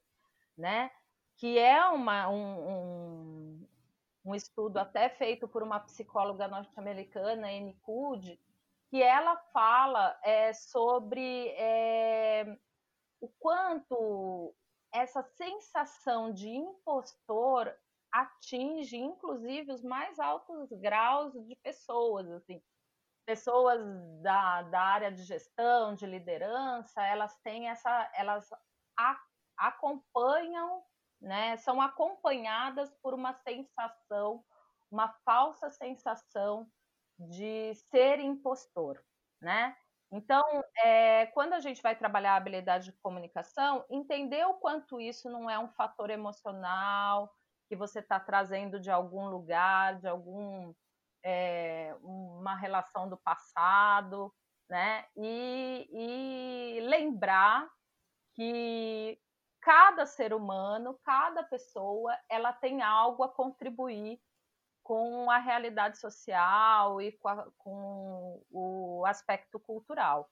né? 0.57 0.91
Que 1.37 1.59
é 1.59 1.85
uma, 1.87 2.31
um, 2.31 2.71
um, 2.71 3.50
um 4.25 4.35
estudo 4.35 4.79
até 4.79 5.09
feito 5.09 5.49
por 5.49 5.63
uma 5.63 5.81
psicóloga 5.81 6.47
norte-americana, 6.49 7.49
Amy 7.49 7.75
Cuddy, 7.83 8.41
que 8.91 9.03
ela 9.03 9.37
fala 9.53 10.19
é, 10.23 10.53
sobre 10.53 11.49
é, 11.57 12.59
o 13.21 13.29
quanto 13.39 14.55
essa 14.93 15.23
sensação 15.23 16.33
de 16.33 16.49
impostor 16.49 17.73
atinge, 18.13 18.97
inclusive, 18.97 19.73
os 19.73 19.83
mais 19.83 20.19
altos 20.19 20.69
graus 20.73 21.33
de 21.47 21.55
pessoas, 21.57 22.29
assim. 22.31 22.61
Pessoas 23.25 23.81
da, 24.21 24.63
da 24.63 24.81
área 24.81 25.13
de 25.13 25.23
gestão, 25.23 25.95
de 25.95 26.05
liderança, 26.07 27.01
elas 27.07 27.37
têm 27.43 27.69
essa, 27.69 28.11
elas 28.15 28.51
a, 28.99 29.21
acompanham, 29.57 30.83
né, 31.21 31.57
são 31.59 31.81
acompanhadas 31.81 32.95
por 33.03 33.15
uma 33.15 33.35
sensação, 33.35 34.45
uma 34.91 35.09
falsa 35.25 35.71
sensação 35.71 36.71
de 37.19 37.75
ser 37.75 38.19
impostor, 38.21 39.03
né? 39.41 39.77
Então, 40.13 40.43
é, 40.77 41.27
quando 41.27 41.53
a 41.53 41.61
gente 41.61 41.81
vai 41.83 41.95
trabalhar 41.95 42.33
a 42.33 42.37
habilidade 42.37 42.87
de 42.87 42.99
comunicação, 43.01 43.85
entender 43.89 44.45
o 44.45 44.55
quanto 44.55 45.01
isso 45.01 45.31
não 45.31 45.49
é 45.49 45.59
um 45.59 45.69
fator 45.69 46.11
emocional 46.11 47.33
que 47.69 47.77
você 47.77 48.01
está 48.01 48.19
trazendo 48.19 48.81
de 48.81 48.91
algum 48.91 49.29
lugar, 49.29 49.99
de 50.01 50.09
algum 50.09 50.75
é, 51.25 51.95
uma 52.03 52.57
relação 52.57 53.09
do 53.09 53.17
passado, 53.19 54.35
né? 54.69 55.07
E, 55.17 55.89
e 55.93 56.81
lembrar 56.83 57.69
que 58.35 59.21
cada 59.61 60.07
ser 60.07 60.33
humano, 60.33 60.99
cada 61.05 61.43
pessoa, 61.43 62.17
ela 62.29 62.53
tem 62.53 62.83
algo 62.83 63.23
a 63.23 63.29
contribuir 63.29 64.21
com 64.83 65.31
a 65.31 65.39
realidade 65.39 65.99
social 65.99 67.01
e 67.01 67.13
com, 67.13 67.29
a, 67.29 67.51
com 67.59 68.43
o 68.51 69.05
aspecto 69.07 69.61
cultural. 69.61 70.29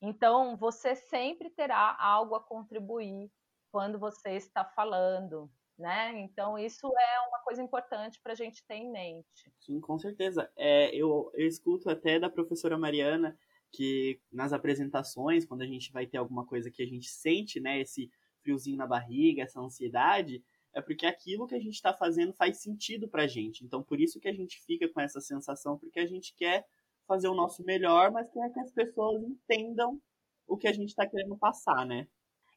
Então, 0.00 0.56
você 0.56 0.94
sempre 0.96 1.48
terá 1.48 1.96
algo 1.98 2.34
a 2.34 2.42
contribuir 2.42 3.30
quando 3.70 3.98
você 3.98 4.32
está 4.32 4.64
falando, 4.64 5.50
né? 5.78 6.12
Então, 6.18 6.58
isso 6.58 6.86
é 6.86 7.20
uma 7.28 7.38
coisa 7.38 7.62
importante 7.62 8.20
para 8.20 8.32
a 8.32 8.36
gente 8.36 8.66
ter 8.66 8.74
em 8.74 8.90
mente. 8.90 9.52
Sim, 9.60 9.80
com 9.80 9.98
certeza. 9.98 10.50
É, 10.56 10.94
eu, 10.94 11.30
eu 11.34 11.46
escuto 11.46 11.88
até 11.88 12.18
da 12.18 12.28
professora 12.28 12.76
Mariana 12.76 13.38
que 13.72 14.20
nas 14.30 14.52
apresentações, 14.52 15.46
quando 15.46 15.62
a 15.62 15.66
gente 15.66 15.90
vai 15.90 16.06
ter 16.06 16.18
alguma 16.18 16.44
coisa 16.44 16.70
que 16.70 16.82
a 16.82 16.86
gente 16.86 17.08
sente, 17.08 17.60
né, 17.60 17.80
esse 17.80 18.10
friozinho 18.42 18.76
na 18.76 18.86
barriga, 18.86 19.42
essa 19.42 19.60
ansiedade, 19.60 20.42
é 20.74 20.80
porque 20.80 21.06
aquilo 21.06 21.46
que 21.46 21.54
a 21.54 21.60
gente 21.60 21.74
está 21.74 21.92
fazendo 21.92 22.32
faz 22.32 22.60
sentido 22.60 23.08
para 23.08 23.24
a 23.24 23.26
gente. 23.26 23.64
Então, 23.64 23.82
por 23.82 24.00
isso 24.00 24.20
que 24.20 24.28
a 24.28 24.32
gente 24.32 24.60
fica 24.64 24.88
com 24.88 25.00
essa 25.00 25.20
sensação, 25.20 25.78
porque 25.78 26.00
a 26.00 26.06
gente 26.06 26.34
quer 26.34 26.66
fazer 27.06 27.28
o 27.28 27.34
nosso 27.34 27.62
melhor, 27.64 28.10
mas 28.10 28.30
quer 28.30 28.52
que 28.52 28.60
as 28.60 28.72
pessoas 28.72 29.22
entendam 29.22 30.00
o 30.46 30.56
que 30.56 30.68
a 30.68 30.72
gente 30.72 30.88
está 30.88 31.06
querendo 31.06 31.36
passar, 31.36 31.84
né? 31.86 32.06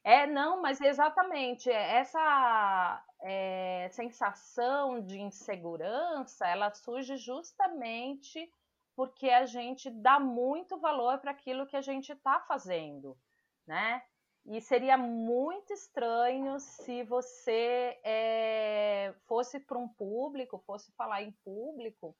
É, 0.02 0.24
não, 0.26 0.62
mas 0.62 0.80
exatamente 0.80 1.68
essa 1.68 3.04
é, 3.22 3.88
sensação 3.90 5.04
de 5.04 5.18
insegurança, 5.18 6.46
ela 6.46 6.72
surge 6.72 7.16
justamente 7.16 8.48
porque 8.94 9.28
a 9.28 9.44
gente 9.44 9.90
dá 9.90 10.20
muito 10.20 10.78
valor 10.78 11.18
para 11.18 11.32
aquilo 11.32 11.66
que 11.66 11.76
a 11.76 11.82
gente 11.82 12.12
está 12.12 12.40
fazendo, 12.40 13.18
né? 13.66 14.00
E 14.48 14.60
seria 14.60 14.96
muito 14.96 15.72
estranho 15.72 16.60
se 16.60 17.02
você 17.02 17.98
é, 18.04 19.12
fosse 19.26 19.58
para 19.58 19.76
um 19.76 19.88
público, 19.88 20.62
fosse 20.64 20.92
falar 20.92 21.22
em 21.22 21.32
público 21.44 22.16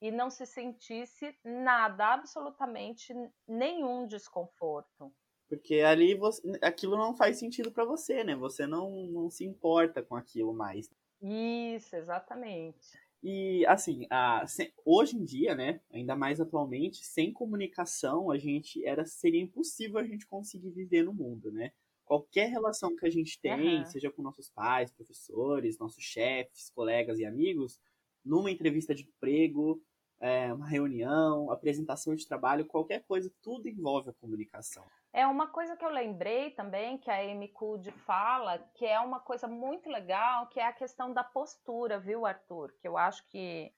e 0.00 0.10
não 0.10 0.30
se 0.30 0.44
sentisse 0.44 1.34
nada, 1.42 2.12
absolutamente 2.12 3.14
nenhum 3.48 4.06
desconforto. 4.06 5.12
Porque 5.48 5.80
ali 5.80 6.14
você, 6.14 6.42
aquilo 6.62 6.96
não 6.96 7.16
faz 7.16 7.38
sentido 7.38 7.72
para 7.72 7.84
você, 7.84 8.22
né? 8.24 8.36
Você 8.36 8.66
não, 8.66 8.90
não 9.06 9.30
se 9.30 9.44
importa 9.44 10.02
com 10.02 10.14
aquilo 10.14 10.52
mais. 10.52 10.88
Isso, 11.20 11.96
exatamente. 11.96 12.98
E 13.22 13.66
assim, 13.66 14.06
a, 14.10 14.44
hoje 14.84 15.16
em 15.16 15.24
dia, 15.24 15.54
né, 15.54 15.80
ainda 15.92 16.16
mais 16.16 16.40
atualmente, 16.40 17.04
sem 17.04 17.32
comunicação, 17.32 18.30
a 18.30 18.38
gente 18.38 18.84
era 18.86 19.04
seria 19.04 19.42
impossível 19.42 19.98
a 19.98 20.04
gente 20.04 20.26
conseguir 20.26 20.70
viver 20.70 21.04
no 21.04 21.12
mundo, 21.12 21.52
né? 21.52 21.72
Qualquer 22.04 22.50
relação 22.50 22.96
que 22.96 23.06
a 23.06 23.10
gente 23.10 23.38
tem, 23.40 23.78
uhum. 23.78 23.86
seja 23.86 24.10
com 24.10 24.22
nossos 24.22 24.50
pais, 24.50 24.90
professores, 24.90 25.78
nossos 25.78 26.02
chefes, 26.02 26.70
colegas 26.70 27.18
e 27.18 27.24
amigos, 27.24 27.78
numa 28.24 28.50
entrevista 28.50 28.94
de 28.94 29.04
emprego, 29.04 29.80
é, 30.18 30.52
uma 30.52 30.66
reunião, 30.66 31.50
apresentação 31.50 32.14
de 32.14 32.26
trabalho, 32.26 32.66
qualquer 32.66 33.04
coisa, 33.04 33.32
tudo 33.40 33.68
envolve 33.68 34.10
a 34.10 34.14
comunicação. 34.14 34.84
É 35.12 35.26
uma 35.26 35.48
coisa 35.48 35.76
que 35.76 35.84
eu 35.84 35.90
lembrei 35.90 36.52
também, 36.52 36.96
que 36.96 37.10
a 37.10 37.20
Amy 37.20 37.48
Cud 37.48 37.90
fala, 37.90 38.58
que 38.74 38.86
é 38.86 38.98
uma 39.00 39.18
coisa 39.18 39.48
muito 39.48 39.88
legal, 39.88 40.46
que 40.46 40.60
é 40.60 40.66
a 40.66 40.72
questão 40.72 41.12
da 41.12 41.24
postura, 41.24 41.98
viu, 41.98 42.24
Arthur? 42.24 42.72
Que 42.80 42.86
eu 42.86 42.96
acho 42.96 43.26
que, 43.26 43.74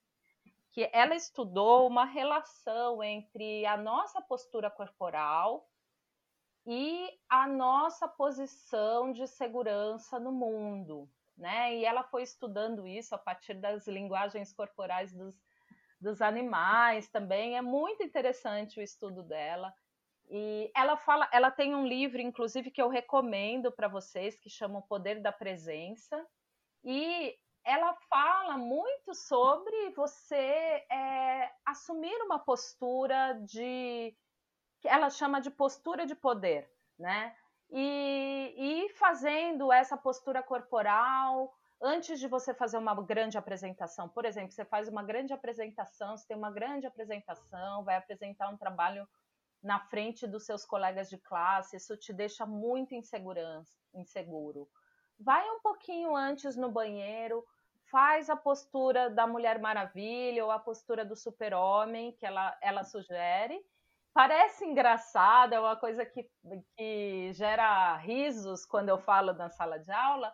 que 0.71 0.87
ela 0.93 1.15
estudou 1.15 1.87
uma 1.87 2.05
relação 2.05 3.01
entre 3.03 3.65
a 3.65 3.75
nossa 3.75 4.21
postura 4.21 4.69
corporal 4.69 5.67
e 6.67 7.09
a 7.27 7.47
nossa 7.47 8.07
posição 8.07 9.11
de 9.11 9.27
segurança 9.27 10.19
no 10.19 10.31
mundo, 10.31 11.09
né? 11.35 11.75
E 11.75 11.83
ela 11.83 12.03
foi 12.03 12.21
estudando 12.21 12.87
isso 12.87 13.15
a 13.15 13.17
partir 13.17 13.55
das 13.55 13.87
linguagens 13.87 14.53
corporais 14.53 15.11
dos, 15.11 15.35
dos 15.99 16.21
animais 16.21 17.09
também. 17.09 17.57
É 17.57 17.61
muito 17.61 18.03
interessante 18.03 18.79
o 18.79 18.83
estudo 18.83 19.23
dela. 19.23 19.73
E 20.35 20.71
ela 20.75 20.97
fala, 20.97 21.29
ela 21.31 21.51
tem 21.51 21.75
um 21.75 21.85
livro, 21.85 22.19
inclusive, 22.19 22.71
que 22.71 22.81
eu 22.81 22.89
recomendo 22.89 23.71
para 23.71 23.87
vocês, 23.87 24.39
que 24.39 24.49
chama 24.49 24.79
O 24.79 24.87
Poder 24.87 25.21
da 25.21 25.31
Presença. 25.31 26.25
E 26.83 27.37
ela 27.63 27.93
fala 28.09 28.57
muito 28.57 29.13
sobre 29.13 29.91
você 29.91 30.35
é, 30.91 31.51
assumir 31.63 32.19
uma 32.23 32.39
postura 32.39 33.39
de 33.43 34.17
que 34.81 34.87
ela 34.87 35.11
chama 35.11 35.39
de 35.39 35.51
postura 35.51 36.03
de 36.03 36.15
poder, 36.15 36.67
né? 36.97 37.35
E, 37.69 38.55
e 38.57 38.89
fazendo 38.93 39.71
essa 39.71 39.95
postura 39.95 40.41
corporal 40.41 41.53
antes 41.79 42.19
de 42.19 42.27
você 42.27 42.55
fazer 42.55 42.79
uma 42.79 42.99
grande 43.03 43.37
apresentação. 43.37 44.09
Por 44.09 44.25
exemplo, 44.25 44.51
você 44.51 44.65
faz 44.65 44.87
uma 44.87 45.03
grande 45.03 45.31
apresentação, 45.31 46.17
você 46.17 46.25
tem 46.25 46.35
uma 46.35 46.51
grande 46.51 46.87
apresentação, 46.87 47.83
vai 47.83 47.97
apresentar 47.97 48.49
um 48.49 48.57
trabalho 48.57 49.07
na 49.63 49.79
frente 49.79 50.27
dos 50.27 50.45
seus 50.45 50.65
colegas 50.65 51.09
de 51.09 51.17
classe, 51.17 51.77
isso 51.77 51.95
te 51.95 52.11
deixa 52.11 52.45
muito 52.45 52.93
insegurança, 52.93 53.79
inseguro. 53.93 54.67
Vai 55.17 55.49
um 55.49 55.61
pouquinho 55.61 56.15
antes 56.15 56.57
no 56.57 56.69
banheiro, 56.69 57.45
faz 57.89 58.29
a 58.29 58.35
postura 58.35 59.09
da 59.09 59.25
Mulher 59.25 59.59
Maravilha 59.59 60.43
ou 60.43 60.51
a 60.51 60.59
postura 60.59 61.05
do 61.05 61.15
super-homem 61.15 62.11
que 62.11 62.25
ela, 62.25 62.57
ela 62.61 62.83
sugere. 62.83 63.63
Parece 64.13 64.65
engraçado, 64.65 65.53
é 65.53 65.59
uma 65.59 65.77
coisa 65.77 66.05
que, 66.05 66.29
que 66.75 67.31
gera 67.33 67.95
risos 67.97 68.65
quando 68.65 68.89
eu 68.89 68.97
falo 68.97 69.33
na 69.33 69.49
sala 69.49 69.79
de 69.79 69.91
aula, 69.91 70.33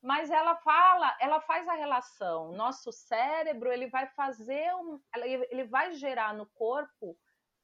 mas 0.00 0.30
ela 0.30 0.56
fala, 0.56 1.16
ela 1.20 1.40
faz 1.40 1.68
a 1.68 1.74
relação. 1.74 2.52
Nosso 2.52 2.90
cérebro 2.90 3.70
ele 3.70 3.86
vai 3.88 4.06
fazer 4.08 4.74
um, 4.76 4.98
ele 5.50 5.64
vai 5.64 5.92
gerar 5.92 6.34
no 6.34 6.46
corpo 6.46 7.16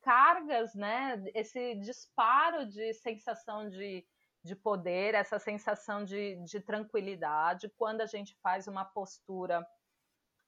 cargas, 0.09 0.75
né? 0.75 1.23
Esse 1.35 1.75
disparo 1.75 2.65
de 2.65 2.95
sensação 2.95 3.69
de, 3.69 4.07
de 4.43 4.57
poder, 4.57 5.15
essa 5.15 5.39
sensação 5.39 6.03
de, 6.03 6.37
de 6.45 6.63
tranquilidade, 6.63 7.71
quando 7.77 8.01
a 8.01 8.07
gente 8.07 8.35
faz 8.43 8.67
uma 8.67 8.87
postura 8.87 9.63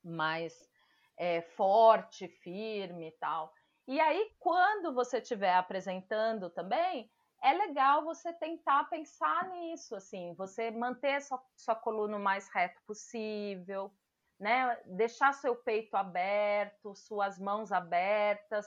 mais 0.02 0.66
é, 1.14 1.42
forte, 1.42 2.26
firme 2.26 3.08
e 3.08 3.12
tal. 3.18 3.52
E 3.86 4.00
aí, 4.00 4.34
quando 4.38 4.94
você 4.94 5.18
estiver 5.18 5.54
apresentando 5.54 6.48
também, 6.48 7.10
é 7.42 7.52
legal 7.52 8.02
você 8.02 8.32
tentar 8.32 8.84
pensar 8.84 9.46
nisso, 9.50 9.94
assim, 9.94 10.32
você 10.38 10.70
manter 10.70 11.20
sua, 11.20 11.38
sua 11.54 11.74
coluna 11.74 12.16
o 12.16 12.20
mais 12.20 12.48
reto 12.48 12.80
possível, 12.86 13.92
né? 14.38 14.74
Deixar 14.86 15.34
seu 15.34 15.54
peito 15.54 15.98
aberto, 15.98 16.94
suas 16.94 17.38
mãos 17.38 17.70
abertas, 17.70 18.66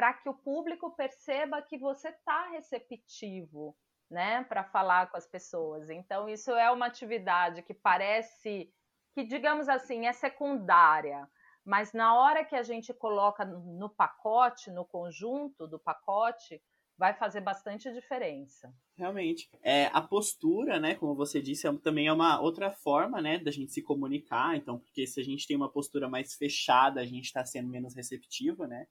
para 0.00 0.14
que 0.14 0.30
o 0.30 0.34
público 0.34 0.96
perceba 0.96 1.60
que 1.60 1.76
você 1.76 2.08
está 2.08 2.48
receptivo, 2.52 3.76
né, 4.10 4.42
para 4.44 4.64
falar 4.64 5.10
com 5.10 5.18
as 5.18 5.26
pessoas. 5.26 5.90
Então, 5.90 6.26
isso 6.26 6.52
é 6.52 6.70
uma 6.70 6.86
atividade 6.86 7.62
que 7.62 7.74
parece 7.74 8.72
que, 9.12 9.22
digamos 9.24 9.68
assim, 9.68 10.06
é 10.06 10.12
secundária, 10.14 11.28
mas 11.62 11.92
na 11.92 12.14
hora 12.14 12.46
que 12.46 12.56
a 12.56 12.62
gente 12.62 12.94
coloca 12.94 13.44
no 13.44 13.90
pacote, 13.90 14.70
no 14.70 14.86
conjunto 14.86 15.68
do 15.68 15.78
pacote, 15.78 16.62
vai 16.96 17.12
fazer 17.12 17.42
bastante 17.42 17.92
diferença. 17.92 18.72
Realmente. 18.96 19.50
É, 19.62 19.90
a 19.92 20.00
postura, 20.00 20.80
né, 20.80 20.94
como 20.94 21.14
você 21.14 21.42
disse, 21.42 21.66
é, 21.66 21.72
também 21.76 22.06
é 22.06 22.12
uma 22.12 22.40
outra 22.40 22.70
forma, 22.70 23.20
né, 23.20 23.38
da 23.38 23.50
gente 23.50 23.70
se 23.70 23.82
comunicar. 23.82 24.56
Então, 24.56 24.78
porque 24.78 25.06
se 25.06 25.20
a 25.20 25.24
gente 25.24 25.46
tem 25.46 25.58
uma 25.58 25.70
postura 25.70 26.08
mais 26.08 26.34
fechada, 26.36 27.02
a 27.02 27.04
gente 27.04 27.26
está 27.26 27.44
sendo 27.44 27.68
menos 27.68 27.94
receptivo, 27.94 28.66
né? 28.66 28.86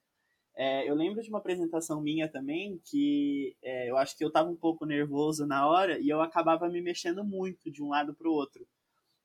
É, 0.62 0.90
eu 0.90 0.94
lembro 0.94 1.24
de 1.24 1.30
uma 1.30 1.38
apresentação 1.38 2.02
minha 2.02 2.28
também 2.28 2.82
que 2.84 3.56
é, 3.62 3.90
eu 3.90 3.96
acho 3.96 4.18
que 4.18 4.26
eu 4.26 4.28
estava 4.28 4.50
um 4.50 4.58
pouco 4.58 4.86
nervoso 4.86 5.48
na 5.48 5.66
hora 5.66 5.98
e 5.98 6.10
eu 6.10 6.22
acabava 6.22 6.68
me 6.68 6.82
mexendo 6.82 7.24
muito 7.24 7.72
de 7.72 7.82
um 7.82 7.88
lado 7.88 8.14
para 8.14 8.28
o 8.28 8.34
outro. 8.34 8.68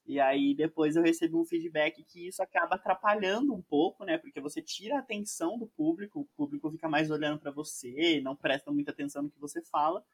E 0.07 0.21
aí 0.21 0.55
depois 0.55 0.95
eu 0.95 1.03
recebi 1.03 1.35
um 1.35 1.45
feedback 1.45 2.05
que 2.05 2.29
isso 2.29 2.41
acaba 2.41 2.77
atrapalhando 2.77 3.53
um 3.53 3.61
pouco, 3.61 4.05
né? 4.05 4.17
Porque 4.17 4.41
você 4.41 4.63
tira 4.63 4.95
a 4.95 5.01
atenção 5.01 5.59
do 5.59 5.67
público, 5.67 6.21
o 6.21 6.29
público 6.37 6.71
fica 6.71 6.89
mais 6.89 7.11
olhando 7.11 7.41
para 7.41 7.51
você, 7.51 8.21
não 8.23 8.37
presta 8.37 8.71
muita 8.71 8.93
atenção 8.93 9.25
no 9.25 9.31
que 9.31 9.41
você 9.41 9.61
fala. 9.61 10.05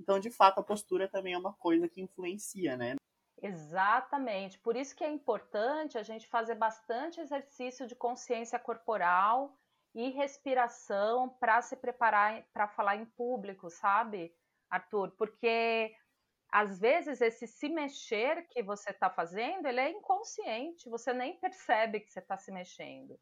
Então, 0.00 0.18
de 0.18 0.30
fato, 0.30 0.58
a 0.58 0.64
postura 0.64 1.06
também 1.06 1.34
é 1.34 1.38
uma 1.38 1.52
coisa 1.52 1.86
que 1.86 2.00
influencia, 2.00 2.78
né? 2.78 2.94
Exatamente. 3.42 4.58
Por 4.58 4.74
isso 4.74 4.96
que 4.96 5.04
é 5.04 5.10
importante 5.10 5.98
a 5.98 6.02
gente 6.02 6.26
fazer 6.28 6.54
bastante 6.54 7.20
exercício 7.20 7.86
de 7.86 7.94
consciência 7.94 8.58
corporal 8.58 9.54
e 9.94 10.10
respiração 10.10 11.28
para 11.40 11.60
se 11.62 11.76
preparar 11.76 12.42
para 12.52 12.68
falar 12.68 12.96
em 12.96 13.04
público, 13.04 13.68
sabe, 13.70 14.34
Arthur? 14.70 15.10
Porque 15.12 15.94
às 16.50 16.78
vezes 16.78 17.20
esse 17.20 17.46
se 17.46 17.68
mexer 17.68 18.46
que 18.48 18.62
você 18.62 18.90
está 18.90 19.08
fazendo, 19.08 19.66
ele 19.66 19.80
é 19.80 19.90
inconsciente, 19.90 20.88
você 20.88 21.12
nem 21.12 21.38
percebe 21.38 22.00
que 22.00 22.10
você 22.10 22.20
está 22.20 22.36
se 22.36 22.52
mexendo, 22.52 23.18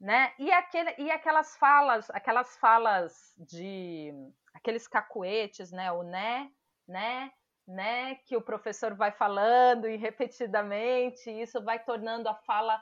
né? 0.00 0.34
E, 0.38 0.50
aquele, 0.50 0.94
e 0.98 1.10
aquelas 1.10 1.56
falas, 1.56 2.10
aquelas 2.10 2.56
falas 2.58 3.34
de 3.38 4.12
aqueles 4.52 4.88
cacuetes, 4.88 5.70
né? 5.70 5.90
O 5.92 6.02
né, 6.02 6.50
né, 6.86 7.32
né, 7.66 8.16
que 8.26 8.36
o 8.36 8.42
professor 8.42 8.94
vai 8.94 9.10
falando 9.10 9.86
e 9.88 9.96
repetidamente, 9.96 11.30
isso 11.30 11.62
vai 11.62 11.82
tornando 11.82 12.28
a 12.28 12.34
fala 12.34 12.80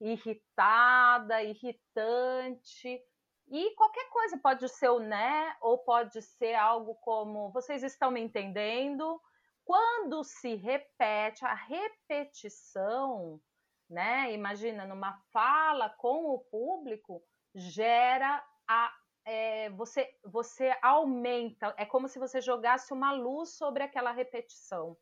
irritada, 0.00 1.42
irritante. 1.42 3.00
E 3.48 3.74
qualquer 3.74 4.08
coisa 4.10 4.38
pode 4.38 4.68
ser 4.68 4.88
o 4.88 4.98
né, 4.98 5.54
ou 5.60 5.78
pode 5.78 6.20
ser 6.22 6.54
algo 6.54 6.94
como 6.96 7.52
vocês 7.52 7.82
estão 7.82 8.10
me 8.10 8.20
entendendo. 8.20 9.20
Quando 9.64 10.22
se 10.24 10.54
repete, 10.56 11.44
a 11.44 11.54
repetição, 11.54 13.40
né? 13.88 14.32
Imagina, 14.32 14.86
numa 14.86 15.18
fala 15.32 15.88
com 15.90 16.26
o 16.34 16.38
público, 16.38 17.22
gera 17.54 18.44
a. 18.68 18.92
É, 19.26 19.70
você, 19.70 20.06
você 20.22 20.76
aumenta, 20.82 21.74
é 21.78 21.86
como 21.86 22.08
se 22.08 22.18
você 22.18 22.42
jogasse 22.42 22.92
uma 22.92 23.10
luz 23.12 23.56
sobre 23.56 23.82
aquela 23.82 24.12
repetição 24.12 24.98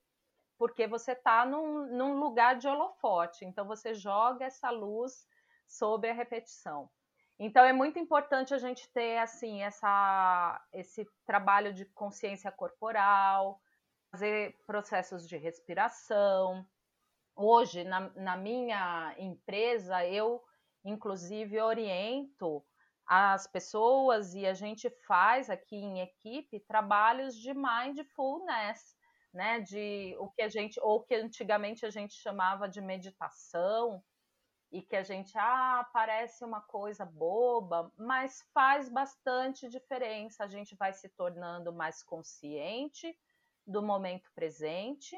porque 0.63 0.87
você 0.87 1.11
está 1.11 1.45
num, 1.45 1.89
num 1.89 2.21
lugar 2.21 2.57
de 2.57 2.69
holofote, 2.69 3.45
então 3.45 3.67
você 3.67 3.95
joga 3.95 4.45
essa 4.45 4.71
luz 4.71 5.27
sobre 5.67 6.09
a 6.09 6.15
repetição. 6.15 6.89
Então 7.37 7.65
é 7.65 7.73
muito 7.73 7.99
importante 7.99 8.55
a 8.55 8.59
gente 8.59 8.89
ter 8.93 9.19
assim 9.19 9.61
essa, 9.61 10.65
esse 10.73 11.05
trabalho 11.27 11.75
de 11.75 11.85
consciência 11.87 12.53
corporal, 12.53 13.61
fazer 14.13 14.57
processos 14.65 15.27
de 15.27 15.37
respiração. 15.37 16.65
Hoje, 17.35 17.83
na, 17.83 18.11
na 18.11 18.37
minha 18.37 19.17
empresa, 19.19 20.07
eu 20.07 20.41
inclusive 20.85 21.61
oriento 21.61 22.65
as 23.05 23.49
pessoas 23.49 24.33
e 24.33 24.47
a 24.47 24.55
gente 24.55 24.89
faz 25.09 25.51
aqui 25.51 25.75
em 25.75 26.03
equipe 26.03 26.61
trabalhos 26.61 27.35
de 27.35 27.53
mindfulness, 27.53 28.95
né, 29.33 29.61
de 29.61 30.15
o 30.19 30.31
que 30.31 30.43
a 30.43 30.49
gente, 30.49 30.79
ou 30.81 31.03
que 31.03 31.15
antigamente 31.15 31.87
a 31.87 31.91
gente 31.91 32.15
chamava 32.15 32.69
de 32.69 32.81
meditação, 32.81 34.03
e 34.73 34.81
que 34.81 34.97
a 34.97 35.03
gente, 35.03 35.37
ah, 35.37 35.87
parece 35.93 36.43
uma 36.43 36.63
coisa 36.63 37.05
boba, 37.05 37.93
mas 37.97 38.43
faz 38.55 38.89
bastante 38.89 39.69
diferença. 39.69 40.45
A 40.45 40.49
gente 40.49 40.75
vai 40.75 40.95
se 40.95 41.11
tornando 41.11 41.75
mais 41.75 42.03
consciente 42.03 43.15
do 43.67 43.83
momento 43.83 44.33
presente 44.35 45.15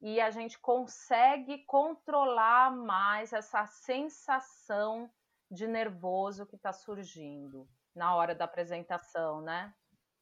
e 0.00 0.20
a 0.20 0.30
gente 0.30 0.58
consegue 0.60 1.64
controlar 1.64 2.70
mais 2.70 3.32
essa 3.32 3.66
sensação 3.66 5.10
de 5.50 5.66
nervoso 5.66 6.46
que 6.46 6.54
está 6.54 6.72
surgindo 6.72 7.68
na 7.94 8.14
hora 8.14 8.34
da 8.34 8.44
apresentação, 8.44 9.40
né? 9.40 9.74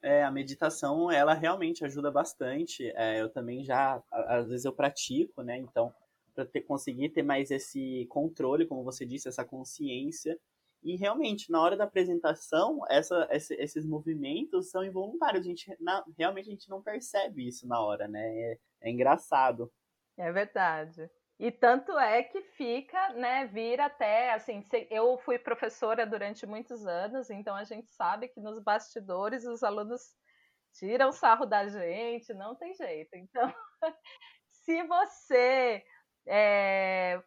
É, 0.03 0.25
a 0.25 0.31
meditação, 0.31 1.11
ela 1.11 1.33
realmente 1.33 1.85
ajuda 1.85 2.11
bastante. 2.11 2.91
É, 2.97 3.21
eu 3.21 3.29
também 3.31 3.65
já, 3.65 4.03
às 4.11 4.49
vezes 4.49 4.65
eu 4.65 4.73
pratico, 4.73 5.43
né? 5.43 5.59
Então, 5.59 5.95
para 6.35 6.47
conseguir 6.67 7.11
ter 7.11 7.23
mais 7.23 7.51
esse 7.51 8.07
controle, 8.07 8.67
como 8.67 8.83
você 8.83 9.07
disse, 9.07 9.29
essa 9.29 9.45
consciência. 9.45 10.39
E 10.83 10.97
realmente, 10.97 11.51
na 11.51 11.63
hora 11.63 11.77
da 11.77 11.85
apresentação, 11.85 12.81
essa, 12.91 13.29
essa 13.31 13.55
esses 13.55 13.87
movimentos 13.87 14.71
são 14.71 14.85
involuntários. 14.85 15.47
A 15.47 15.49
gente, 15.49 15.77
na, 15.81 16.05
realmente, 16.19 16.49
a 16.49 16.53
gente 16.53 16.69
não 16.69 16.83
percebe 16.83 17.47
isso 17.47 17.69
na 17.69 17.81
hora, 17.81 18.09
né? 18.09 18.21
É, 18.21 18.59
é 18.81 18.91
engraçado. 18.91 19.71
É 20.17 20.33
verdade. 20.33 21.09
E 21.39 21.51
tanto 21.51 21.99
é 21.99 22.23
que 22.23 22.43
fica, 22.43 23.11
né, 23.15 23.47
vira 23.47 23.87
até, 23.87 24.33
assim, 24.33 24.65
eu 24.91 25.19
fui 25.19 25.39
professora 25.39 26.07
durante 26.07 26.47
muitos 26.47 26.87
anos, 26.87 27.31
então 27.31 27.57
a 27.57 27.65
gente 27.65 27.91
sabe 27.91 28.29
que 28.29 28.41
nos 28.41 28.63
bastidores 28.63 29.45
os 29.45 29.63
alunos 29.65 30.03
tiram 30.75 31.13
sarro 31.13 31.47
da 31.47 31.67
gente, 31.69 32.33
não 32.35 32.55
tem 32.55 32.75
jeito. 32.75 33.15
Então, 33.17 33.53
se 34.47 34.83
você 34.85 35.85
é, 36.27 37.23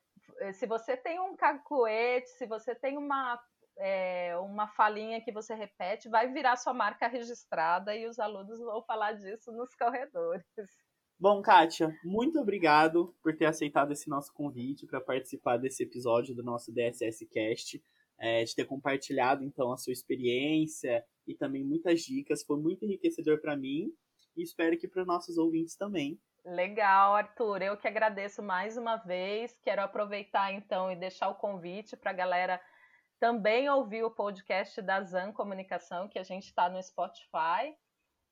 se 0.53 0.65
você 0.67 0.97
tem 0.97 1.19
um 1.19 1.35
cacuete, 1.35 2.29
se 2.29 2.45
você 2.47 2.75
tem 2.75 2.97
uma 2.97 3.39
é, 3.77 4.37
uma 4.37 4.67
falinha 4.69 5.21
que 5.21 5.31
você 5.33 5.53
repete, 5.53 6.09
vai 6.09 6.31
virar 6.31 6.55
sua 6.55 6.73
marca 6.73 7.07
registrada 7.07 7.93
e 7.95 8.07
os 8.07 8.19
alunos 8.19 8.59
vão 8.59 8.81
falar 8.83 9.13
disso 9.13 9.51
nos 9.51 9.75
corredores. 9.75 10.45
Bom, 11.17 11.41
Kátia, 11.41 11.97
muito 12.03 12.37
obrigado 12.39 13.15
por 13.23 13.35
ter 13.37 13.45
aceitado 13.45 13.93
esse 13.93 14.09
nosso 14.09 14.33
convite 14.33 14.85
para 14.85 14.99
participar 14.99 15.55
desse 15.55 15.81
episódio 15.81 16.35
do 16.35 16.43
nosso 16.43 16.73
DSS 16.73 17.25
Cast, 17.27 17.81
é, 18.19 18.43
de 18.43 18.53
ter 18.53 18.65
compartilhado 18.65 19.41
então 19.41 19.71
a 19.71 19.77
sua 19.77 19.93
experiência 19.93 21.05
e 21.25 21.33
também 21.33 21.63
muitas 21.63 22.01
dicas. 22.01 22.43
Foi 22.43 22.59
muito 22.59 22.83
enriquecedor 22.83 23.39
para 23.39 23.55
mim 23.55 23.93
e 24.35 24.43
espero 24.43 24.77
que 24.77 24.89
para 24.89 25.01
os 25.03 25.07
nossos 25.07 25.37
ouvintes 25.37 25.77
também. 25.77 26.19
Legal, 26.43 27.15
Arthur. 27.15 27.61
Eu 27.61 27.77
que 27.77 27.87
agradeço 27.87 28.43
mais 28.43 28.75
uma 28.75 28.97
vez. 28.97 29.57
Quero 29.63 29.81
aproveitar 29.81 30.51
então 30.51 30.91
e 30.91 30.97
deixar 30.97 31.29
o 31.29 31.35
convite 31.35 31.95
para 31.95 32.11
a 32.11 32.13
galera 32.13 32.61
também 33.21 33.69
ouvir 33.69 34.03
o 34.03 34.11
podcast 34.11 34.81
da 34.81 35.01
Zan 35.01 35.31
Comunicação, 35.31 36.09
que 36.09 36.19
a 36.19 36.23
gente 36.23 36.47
está 36.47 36.69
no 36.69 36.83
Spotify 36.83 37.73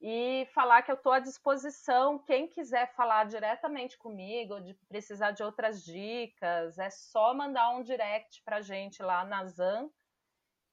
e 0.06 0.46
falar 0.54 0.82
que 0.82 0.92
eu 0.92 0.96
estou 0.96 1.14
à 1.14 1.20
disposição. 1.20 2.20
Quem 2.20 2.46
quiser 2.46 2.94
falar 2.94 3.24
diretamente 3.24 3.98
comigo, 3.98 4.60
de 4.60 4.74
precisar 4.90 5.32
de 5.32 5.42
outras 5.42 5.82
dicas, 5.82 6.78
é 6.78 6.90
só 6.90 7.34
mandar 7.34 7.70
um 7.70 7.82
direct 7.82 8.44
para 8.44 8.60
gente 8.60 9.02
lá 9.02 9.24
na 9.24 9.46
Zan, 9.46 9.90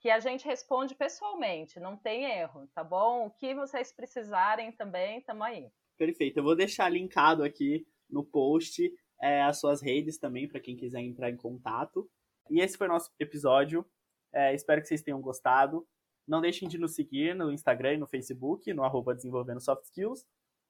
que 0.01 0.11
a 0.11 0.19
gente 0.19 0.45
responde 0.45 0.97
pessoalmente, 0.97 1.79
não 1.79 1.97
tem 1.97 2.25
erro, 2.25 2.67
tá 2.75 2.83
bom? 2.83 3.27
O 3.27 3.31
que 3.31 3.55
vocês 3.55 3.93
precisarem 3.93 4.73
também, 4.73 5.19
estamos 5.19 5.47
aí. 5.47 5.71
Perfeito, 5.97 6.39
eu 6.39 6.43
vou 6.43 6.57
deixar 6.57 6.89
linkado 6.89 7.45
aqui 7.45 7.87
no 8.09 8.25
post 8.25 8.93
é, 9.23 9.43
as 9.43 9.61
suas 9.61 9.81
redes 9.81 10.19
também, 10.19 10.49
para 10.49 10.59
quem 10.59 10.77
quiser 10.77 11.03
entrar 11.03 11.31
em 11.31 11.37
contato. 11.37 12.11
E 12.49 12.61
esse 12.61 12.77
foi 12.77 12.89
o 12.89 12.91
nosso 12.91 13.13
episódio. 13.21 13.87
É, 14.33 14.53
espero 14.55 14.81
que 14.81 14.89
vocês 14.89 15.03
tenham 15.03 15.21
gostado. 15.21 15.87
Não 16.31 16.41
deixem 16.41 16.69
de 16.69 16.79
nos 16.79 16.95
seguir 16.95 17.35
no 17.35 17.51
Instagram 17.51 17.95
e 17.95 17.99
no 17.99 18.07
Facebook, 18.07 18.73
no 18.73 18.85
arroba 18.85 19.17
Desenvolvendo 19.17 19.61
Soft 19.61 19.87
Skills. 19.87 20.25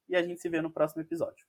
E 0.08 0.16
a 0.16 0.22
gente 0.22 0.40
se 0.40 0.48
vê 0.48 0.62
no 0.62 0.70
próximo 0.70 1.02
episódio. 1.02 1.46